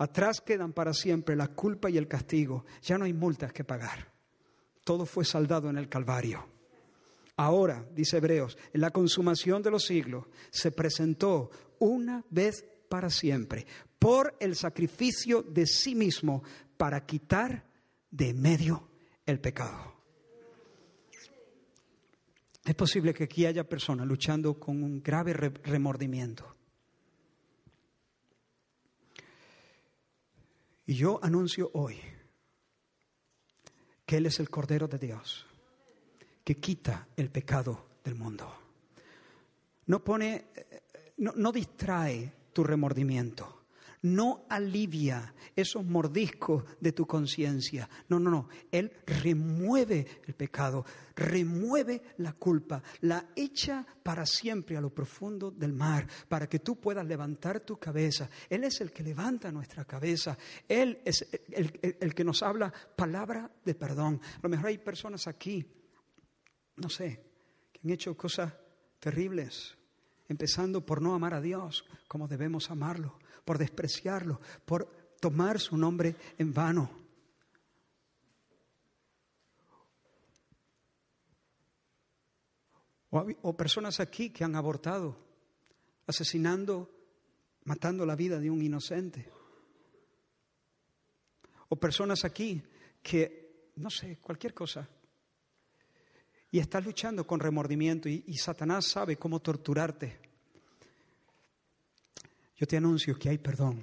[0.00, 2.64] Atrás quedan para siempre la culpa y el castigo.
[2.80, 4.10] Ya no hay multas que pagar.
[4.82, 6.48] Todo fue saldado en el Calvario.
[7.36, 13.66] Ahora, dice Hebreos, en la consumación de los siglos se presentó una vez para siempre
[13.98, 16.42] por el sacrificio de sí mismo
[16.78, 17.68] para quitar
[18.10, 18.88] de medio
[19.26, 19.96] el pecado.
[22.64, 26.56] Es posible que aquí haya personas luchando con un grave remordimiento.
[30.90, 32.00] Y yo anuncio hoy
[34.04, 35.46] que Él es el Cordero de Dios,
[36.42, 38.52] que quita el pecado del mundo.
[39.86, 40.82] No pone, eh,
[41.18, 43.59] no, no distrae tu remordimiento
[44.02, 47.88] no alivia esos mordiscos de tu conciencia.
[48.08, 48.48] No, no, no.
[48.70, 50.84] Él remueve el pecado,
[51.14, 56.80] remueve la culpa, la echa para siempre a lo profundo del mar, para que tú
[56.80, 58.30] puedas levantar tu cabeza.
[58.48, 60.36] Él es el que levanta nuestra cabeza.
[60.66, 64.20] Él es el, que nos habla palabra de perdón.
[64.36, 65.66] A lo mejor hay personas aquí,
[66.76, 67.22] no sé,
[67.72, 68.52] que han hecho cosas
[68.98, 69.76] terribles
[70.30, 74.86] empezando por no amar a Dios como debemos amarlo, por despreciarlo, por
[75.20, 76.88] tomar su nombre en vano.
[83.10, 85.18] O, personas aquí que han abortado,
[86.06, 86.88] asesinando,
[87.64, 89.28] matando la vida de un inocente.
[91.70, 92.62] O personas aquí
[93.02, 94.88] que, no sé, cualquier cosa,
[96.52, 100.19] y estás luchando con remordimiento y, Satanás sabe cómo torturarte.
[102.60, 103.82] Yo te anuncio que hay perdón,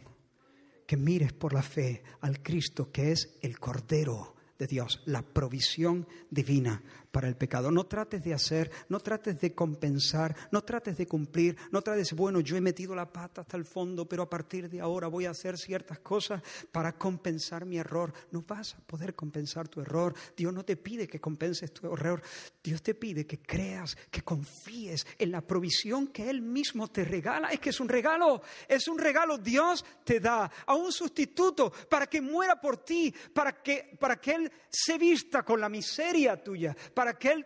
[0.85, 6.07] que mires por la fe al Cristo que es el Cordero de Dios, la provisión
[6.29, 7.71] divina para el pecado.
[7.71, 12.39] No trates de hacer, no trates de compensar, no trates de cumplir, no trates, bueno,
[12.39, 15.31] yo he metido la pata hasta el fondo, pero a partir de ahora voy a
[15.31, 16.41] hacer ciertas cosas
[16.71, 18.13] para compensar mi error.
[18.31, 20.13] No vas a poder compensar tu error.
[20.35, 22.21] Dios no te pide que compenses tu error.
[22.63, 27.49] Dios te pide que creas, que confíes en la provisión que Él mismo te regala.
[27.49, 29.37] Es que es un regalo, es un regalo.
[29.37, 34.31] Dios te da a un sustituto para que muera por ti, para que, para que
[34.31, 37.45] Él se vista con la miseria tuya, para que Él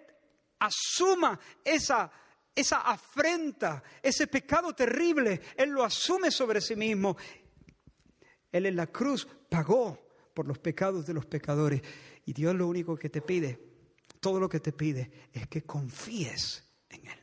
[0.60, 2.10] asuma esa,
[2.56, 7.18] esa afrenta, ese pecado terrible, Él lo asume sobre sí mismo.
[8.50, 10.00] Él en la cruz pagó
[10.34, 11.82] por los pecados de los pecadores.
[12.26, 13.60] Y Dios lo único que te pide,
[14.22, 17.20] todo lo que te pide, es que confíes en Él,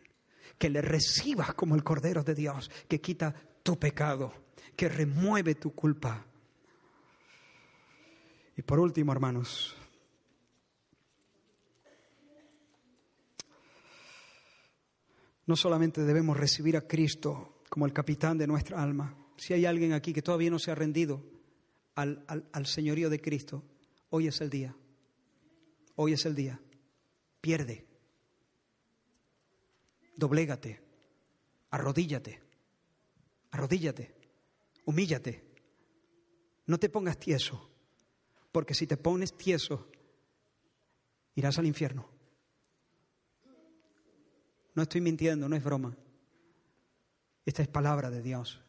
[0.59, 4.35] que le recibas como el Cordero de Dios, que quita tu pecado,
[4.76, 6.26] que remueve tu culpa.
[8.55, 9.78] Y por último, hermanos,
[15.49, 19.94] no solamente debemos recibir a Cristo como el capitán de nuestra alma, si hay alguien
[19.94, 21.24] aquí que todavía no se ha rendido
[21.94, 23.64] al, al, señorío de Cristo,
[24.11, 24.76] hoy es el día.
[25.96, 26.61] Hoy es el día.
[27.40, 27.86] Pierde.
[30.16, 30.82] Doblégate.
[31.70, 32.42] Arrodíllate.
[33.51, 34.14] Arrodíllate.
[34.84, 35.44] Humíllate.
[36.66, 37.70] No te pongas tieso
[38.53, 39.88] porque si te pones tieso,
[41.34, 42.18] irás al infierno.
[44.79, 45.93] No estoy mintiendo, no es broma.
[47.45, 48.61] Esta es palabra de Dios.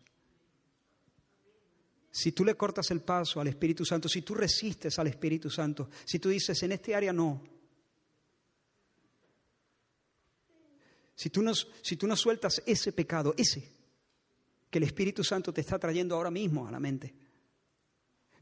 [2.10, 5.88] Si tú le cortas el paso al Espíritu Santo, si tú resistes al Espíritu Santo,
[6.04, 7.44] si tú dices, en este área no,
[11.14, 13.72] si tú no, si tú no sueltas ese pecado, ese,
[14.68, 17.14] que el Espíritu Santo te está trayendo ahora mismo a la mente,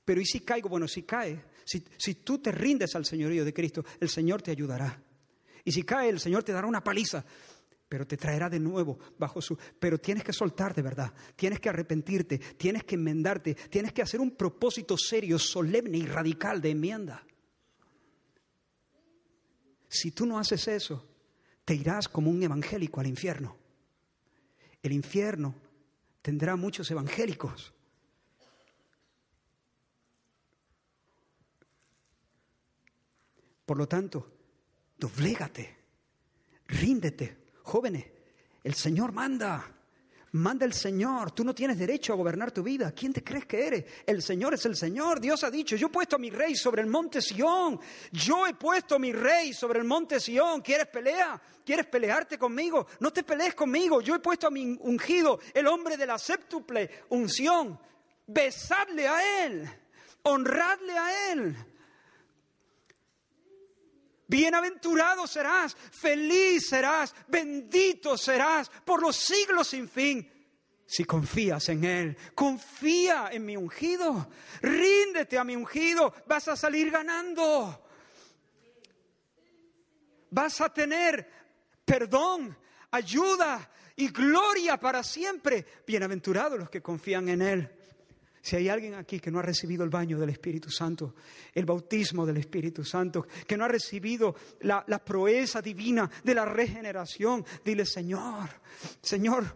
[0.05, 0.69] pero ¿y si caigo?
[0.69, 4.51] Bueno, si cae, si, si tú te rindes al señorío de Cristo, el Señor te
[4.51, 5.03] ayudará.
[5.65, 7.25] Y si cae, el Señor te dará una paliza,
[7.89, 9.57] pero te traerá de nuevo bajo su...
[9.79, 14.19] Pero tienes que soltar de verdad, tienes que arrepentirte, tienes que enmendarte, tienes que hacer
[14.19, 17.23] un propósito serio, solemne y radical de enmienda.
[19.87, 21.07] Si tú no haces eso,
[21.63, 23.57] te irás como un evangélico al infierno.
[24.81, 25.55] El infierno
[26.21, 27.73] tendrá muchos evangélicos
[33.67, 34.31] Por lo tanto,
[34.97, 35.75] doblégate,
[36.67, 38.05] ríndete, jóvenes.
[38.63, 39.73] El Señor manda.
[40.33, 41.31] Manda el Señor.
[41.31, 42.91] Tú no tienes derecho a gobernar tu vida.
[42.91, 43.85] ¿Quién te crees que eres?
[44.05, 45.19] El Señor es el Señor.
[45.19, 47.79] Dios ha dicho, yo he puesto a mi rey sobre el monte Sión.
[48.11, 50.61] Yo he puesto a mi rey sobre el monte Sión.
[50.61, 51.41] ¿Quieres pelea?
[51.65, 52.87] ¿Quieres pelearte conmigo?
[52.99, 54.01] No te pelees conmigo.
[54.01, 57.79] Yo he puesto a mi ungido, el hombre de la séptuple unción.
[58.25, 59.69] Besadle a él.
[60.23, 61.55] Honradle a él.
[64.27, 70.31] Bienaventurado serás, feliz serás, bendito serás por los siglos sin fin.
[70.85, 74.29] Si confías en Él, confía en mi ungido,
[74.61, 77.83] ríndete a mi ungido, vas a salir ganando.
[80.29, 81.37] Vas a tener
[81.87, 82.57] perdón,
[82.91, 85.65] ayuda y gloria para siempre.
[85.87, 87.76] Bienaventurados los que confían en Él.
[88.47, 91.15] Si hay alguien aquí que no ha recibido el baño del Espíritu Santo,
[91.53, 97.45] el bautismo del Espíritu Santo, que no ha recibido la, proeza divina de la regeneración,
[97.65, 98.47] dile, Señor,
[99.01, 99.53] Señor,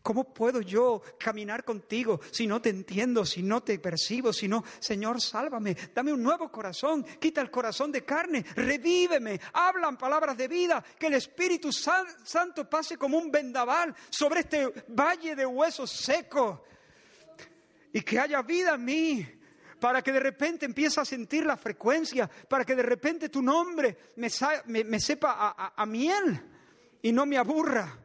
[0.00, 4.64] ¿cómo puedo yo caminar contigo si no te entiendo, si no te percibo, si no,
[4.78, 10.48] Señor, sálvame, dame un nuevo corazón, quita el corazón de carne, revíveme, hablan palabras de
[10.48, 16.60] vida, que el Espíritu Santo pase como un vendaval sobre este valle de huesos secos
[17.96, 19.26] y que haya vida en mí,
[19.80, 24.12] para que de repente empiece a sentir la frecuencia, para que de repente tu nombre
[24.16, 24.28] me,
[25.00, 26.38] sepa a, a miel
[27.00, 27.98] y no me aburra.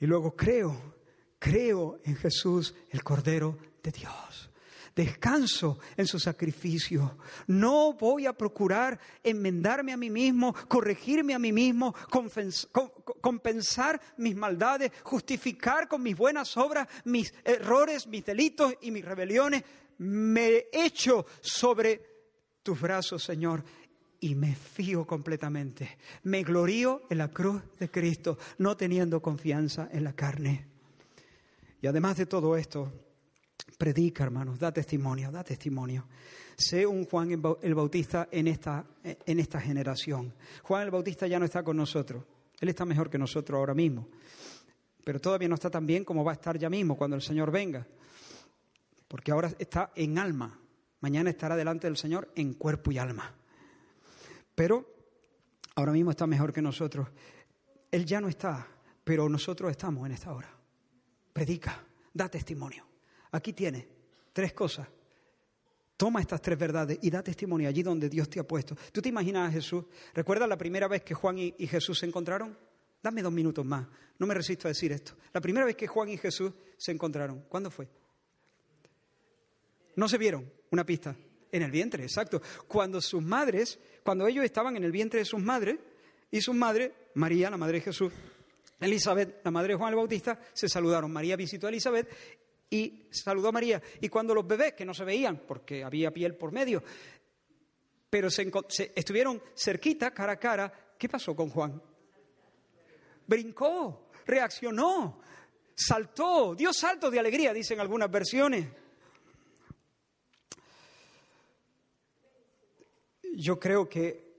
[0.00, 0.96] Y luego creo,
[1.38, 4.51] creo en Jesús, el Cordero de Dios
[4.94, 7.18] descanso en su sacrificio.
[7.46, 11.94] No voy a procurar enmendarme a mí mismo, corregirme a mí mismo,
[13.20, 19.62] compensar mis maldades, justificar con mis buenas obras mis errores, mis delitos y mis rebeliones.
[19.98, 22.00] Me echo sobre
[22.62, 23.64] tus brazos, Señor,
[24.20, 25.98] y me fío completamente.
[26.22, 30.66] Me glorío en la cruz de Cristo, no teniendo confianza en la carne.
[31.80, 32.92] Y además de todo esto,
[33.78, 36.06] Predica, hermanos, da testimonio, da testimonio.
[36.56, 37.30] Sé un Juan
[37.62, 40.34] el Bautista en esta, en esta generación.
[40.62, 42.24] Juan el Bautista ya no está con nosotros.
[42.60, 44.08] Él está mejor que nosotros ahora mismo.
[45.04, 47.50] Pero todavía no está tan bien como va a estar ya mismo cuando el Señor
[47.50, 47.86] venga.
[49.08, 50.58] Porque ahora está en alma.
[51.00, 53.34] Mañana estará delante del Señor en cuerpo y alma.
[54.54, 54.86] Pero
[55.74, 57.08] ahora mismo está mejor que nosotros.
[57.90, 58.66] Él ya no está,
[59.02, 60.54] pero nosotros estamos en esta hora.
[61.32, 61.84] Predica,
[62.14, 62.91] da testimonio.
[63.32, 63.88] Aquí tiene
[64.32, 64.88] tres cosas.
[65.96, 68.76] Toma estas tres verdades y da testimonio allí donde Dios te ha puesto.
[68.92, 69.84] ¿Tú te imaginas a Jesús?
[70.14, 72.56] ¿Recuerdas la primera vez que Juan y, Jesús se encontraron?
[73.02, 73.86] Dame dos minutos más.
[74.18, 75.14] No me resisto a decir esto.
[75.32, 77.88] La primera vez que Juan y Jesús se encontraron, ¿cuándo fue?
[79.96, 80.50] No se vieron.
[80.70, 81.14] Una pista.
[81.50, 82.40] En el vientre, exacto.
[82.66, 85.78] Cuando sus madres, cuando ellos estaban en el vientre de sus madres,
[86.30, 88.12] y sus madres, María, la madre de Jesús,
[88.80, 91.12] Elizabeth, la madre de Juan el Bautista, se saludaron.
[91.12, 92.08] María visitó a Elizabeth
[92.72, 93.82] y saludó a María.
[94.00, 96.82] Y cuando los bebés, que no se veían porque había piel por medio,
[98.08, 98.50] pero se,
[98.94, 101.82] estuvieron cerquita, cara a cara, ¿qué pasó con Juan?
[103.26, 105.20] Brincó, reaccionó,
[105.74, 108.66] saltó, dio salto de alegría, dicen algunas versiones.
[113.34, 114.32] Yo creo que,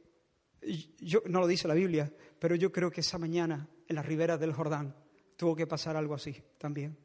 [0.98, 4.40] yo, no lo dice la Biblia, pero yo creo que esa mañana en las riberas
[4.40, 4.96] del Jordán
[5.38, 6.98] tuvo que pasar algo así también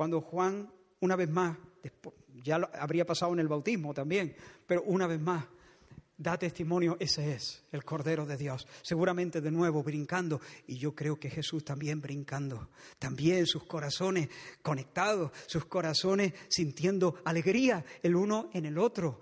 [0.00, 1.58] cuando Juan, una vez más,
[2.42, 4.34] ya habría pasado en el bautismo también,
[4.66, 5.44] pero una vez más,
[6.16, 8.66] da testimonio, ese es el Cordero de Dios.
[8.80, 14.30] Seguramente de nuevo brincando, y yo creo que Jesús también brincando, también sus corazones
[14.62, 19.20] conectados, sus corazones sintiendo alegría el uno en el otro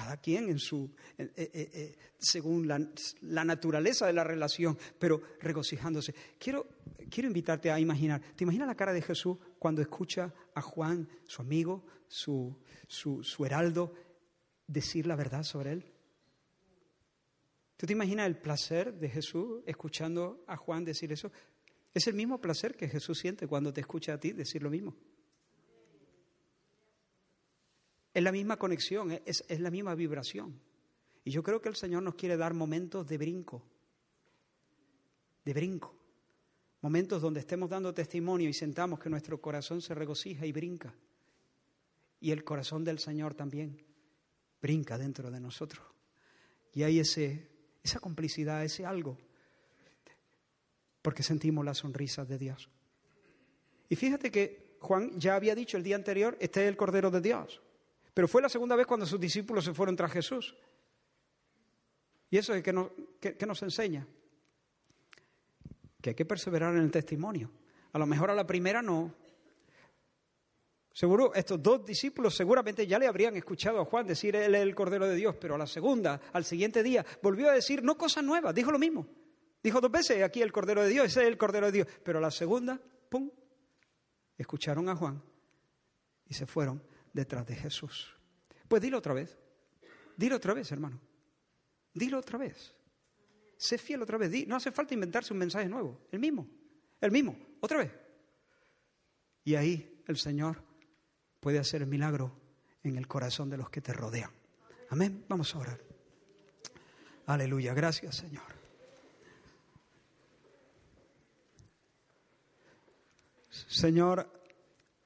[0.00, 6.14] cada quien en su, eh, eh, eh, según la, naturaleza de la relación, pero regocijándose.
[6.38, 6.68] Quiero,
[7.10, 11.42] quiero invitarte a imaginar, ¿te imaginas la cara de Jesús cuando escucha a Juan, su
[11.42, 12.56] amigo, su,
[12.88, 13.94] su, su heraldo,
[14.66, 15.92] decir la verdad sobre él?
[17.76, 21.30] ¿Tú te imaginas el placer de Jesús escuchando a Juan decir eso?
[21.92, 24.96] Es el mismo placer que Jesús siente cuando te escucha a ti decir lo mismo.
[28.14, 30.58] Es la misma conexión, es, es la misma vibración.
[31.22, 33.62] Y yo creo que el Señor nos quiere dar momentos de brinco,
[35.44, 35.99] de brinco.
[36.82, 40.94] Momentos donde estemos dando testimonio y sentamos que nuestro corazón se regocija y brinca.
[42.20, 43.84] Y el corazón del Señor también
[44.60, 45.84] brinca dentro de nosotros.
[46.72, 47.48] Y hay ese,
[47.82, 49.18] esa complicidad, ese algo,
[51.02, 52.70] porque sentimos la sonrisa de Dios.
[53.88, 57.20] Y fíjate que Juan ya había dicho el día anterior, este es el Cordero de
[57.20, 57.60] Dios.
[58.14, 60.56] Pero fue la segunda vez cuando sus discípulos se fueron tras Jesús.
[62.30, 62.90] Y eso es que nos,
[63.20, 64.06] que, nos enseña.
[66.00, 67.50] Que hay que perseverar en el testimonio.
[67.92, 69.14] A lo mejor a la primera no.
[70.92, 74.74] Seguro, estos dos discípulos seguramente ya le habrían escuchado a Juan decir él es el
[74.74, 78.24] Cordero de Dios, pero a la segunda, al siguiente día, volvió a decir no cosas
[78.24, 79.06] nuevas, dijo lo mismo.
[79.62, 81.88] Dijo dos veces aquí el Cordero de Dios, ese es el Cordero de Dios.
[82.02, 83.30] Pero a la segunda, ¡pum!
[84.36, 85.22] Escucharon a Juan
[86.26, 86.82] y se fueron
[87.12, 88.16] detrás de Jesús.
[88.66, 89.38] Pues dilo otra vez.
[90.16, 91.00] Dilo otra vez, hermano.
[91.92, 92.74] Dilo otra vez.
[93.60, 94.48] Sé fiel otra vez.
[94.48, 96.00] No hace falta inventarse un mensaje nuevo.
[96.10, 96.48] El mismo.
[96.98, 97.36] El mismo.
[97.60, 97.92] Otra vez.
[99.44, 100.64] Y ahí el Señor
[101.40, 102.34] puede hacer el milagro
[102.82, 104.30] en el corazón de los que te rodean.
[104.88, 105.26] Amén.
[105.28, 105.78] Vamos a orar.
[107.26, 107.74] Aleluya.
[107.74, 108.44] Gracias, Señor.
[113.50, 114.26] Señor,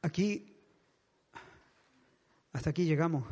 [0.00, 0.56] aquí,
[2.52, 3.24] hasta aquí llegamos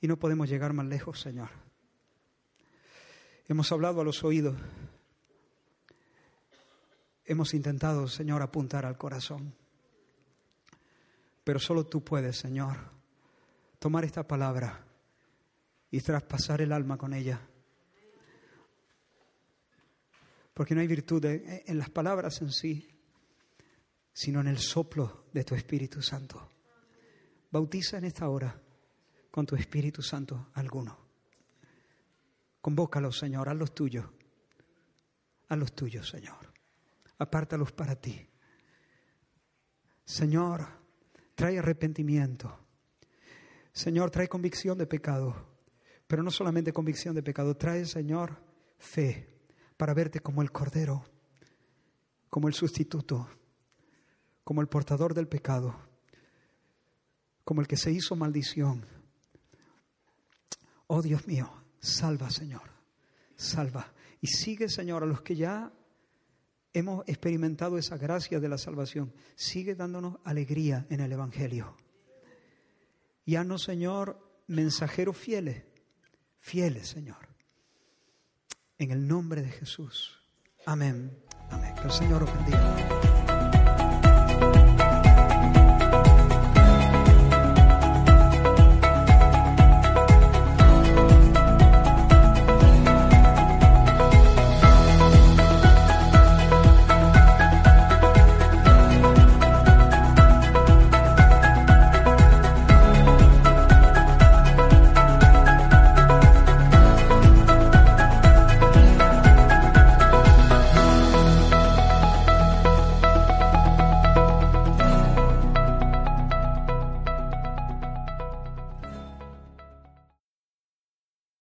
[0.00, 1.71] y no podemos llegar más lejos, Señor.
[3.48, 4.56] Hemos hablado a los oídos,
[7.24, 9.54] hemos intentado, Señor, apuntar al corazón,
[11.44, 12.76] pero solo tú puedes, Señor,
[13.78, 14.86] tomar esta palabra
[15.90, 17.40] y traspasar el alma con ella.
[20.54, 22.88] Porque no hay virtud en las palabras en sí,
[24.12, 26.50] sino en el soplo de tu Espíritu Santo.
[27.50, 28.54] Bautiza en esta hora
[29.30, 31.01] con tu Espíritu Santo alguno.
[32.62, 34.06] Convócalos, Señor, a los tuyos.
[35.48, 36.50] A los tuyos, Señor.
[37.18, 38.26] Apártalos para ti.
[40.06, 40.66] Señor,
[41.34, 42.58] trae arrepentimiento.
[43.70, 45.34] Señor, trae convicción de pecado.
[46.06, 48.42] Pero no solamente convicción de pecado, trae, Señor,
[48.78, 49.28] fe
[49.76, 51.04] para verte como el Cordero,
[52.30, 53.28] como el sustituto,
[54.44, 55.76] como el portador del pecado,
[57.44, 58.86] como el que se hizo maldición
[60.94, 61.50] Oh Dios mío,
[61.82, 62.70] salva Señor,
[63.36, 63.92] salva.
[64.20, 65.72] Y sigue Señor a los que ya
[66.72, 69.12] hemos experimentado esa gracia de la salvación.
[69.34, 71.76] Sigue dándonos alegría en el Evangelio.
[73.26, 75.64] Y haznos Señor mensajeros fieles,
[76.38, 77.28] fieles Señor.
[78.78, 80.18] En el nombre de Jesús.
[80.64, 81.16] Amén.
[81.50, 81.74] Amén.
[81.74, 83.21] Que el Señor os bendiga.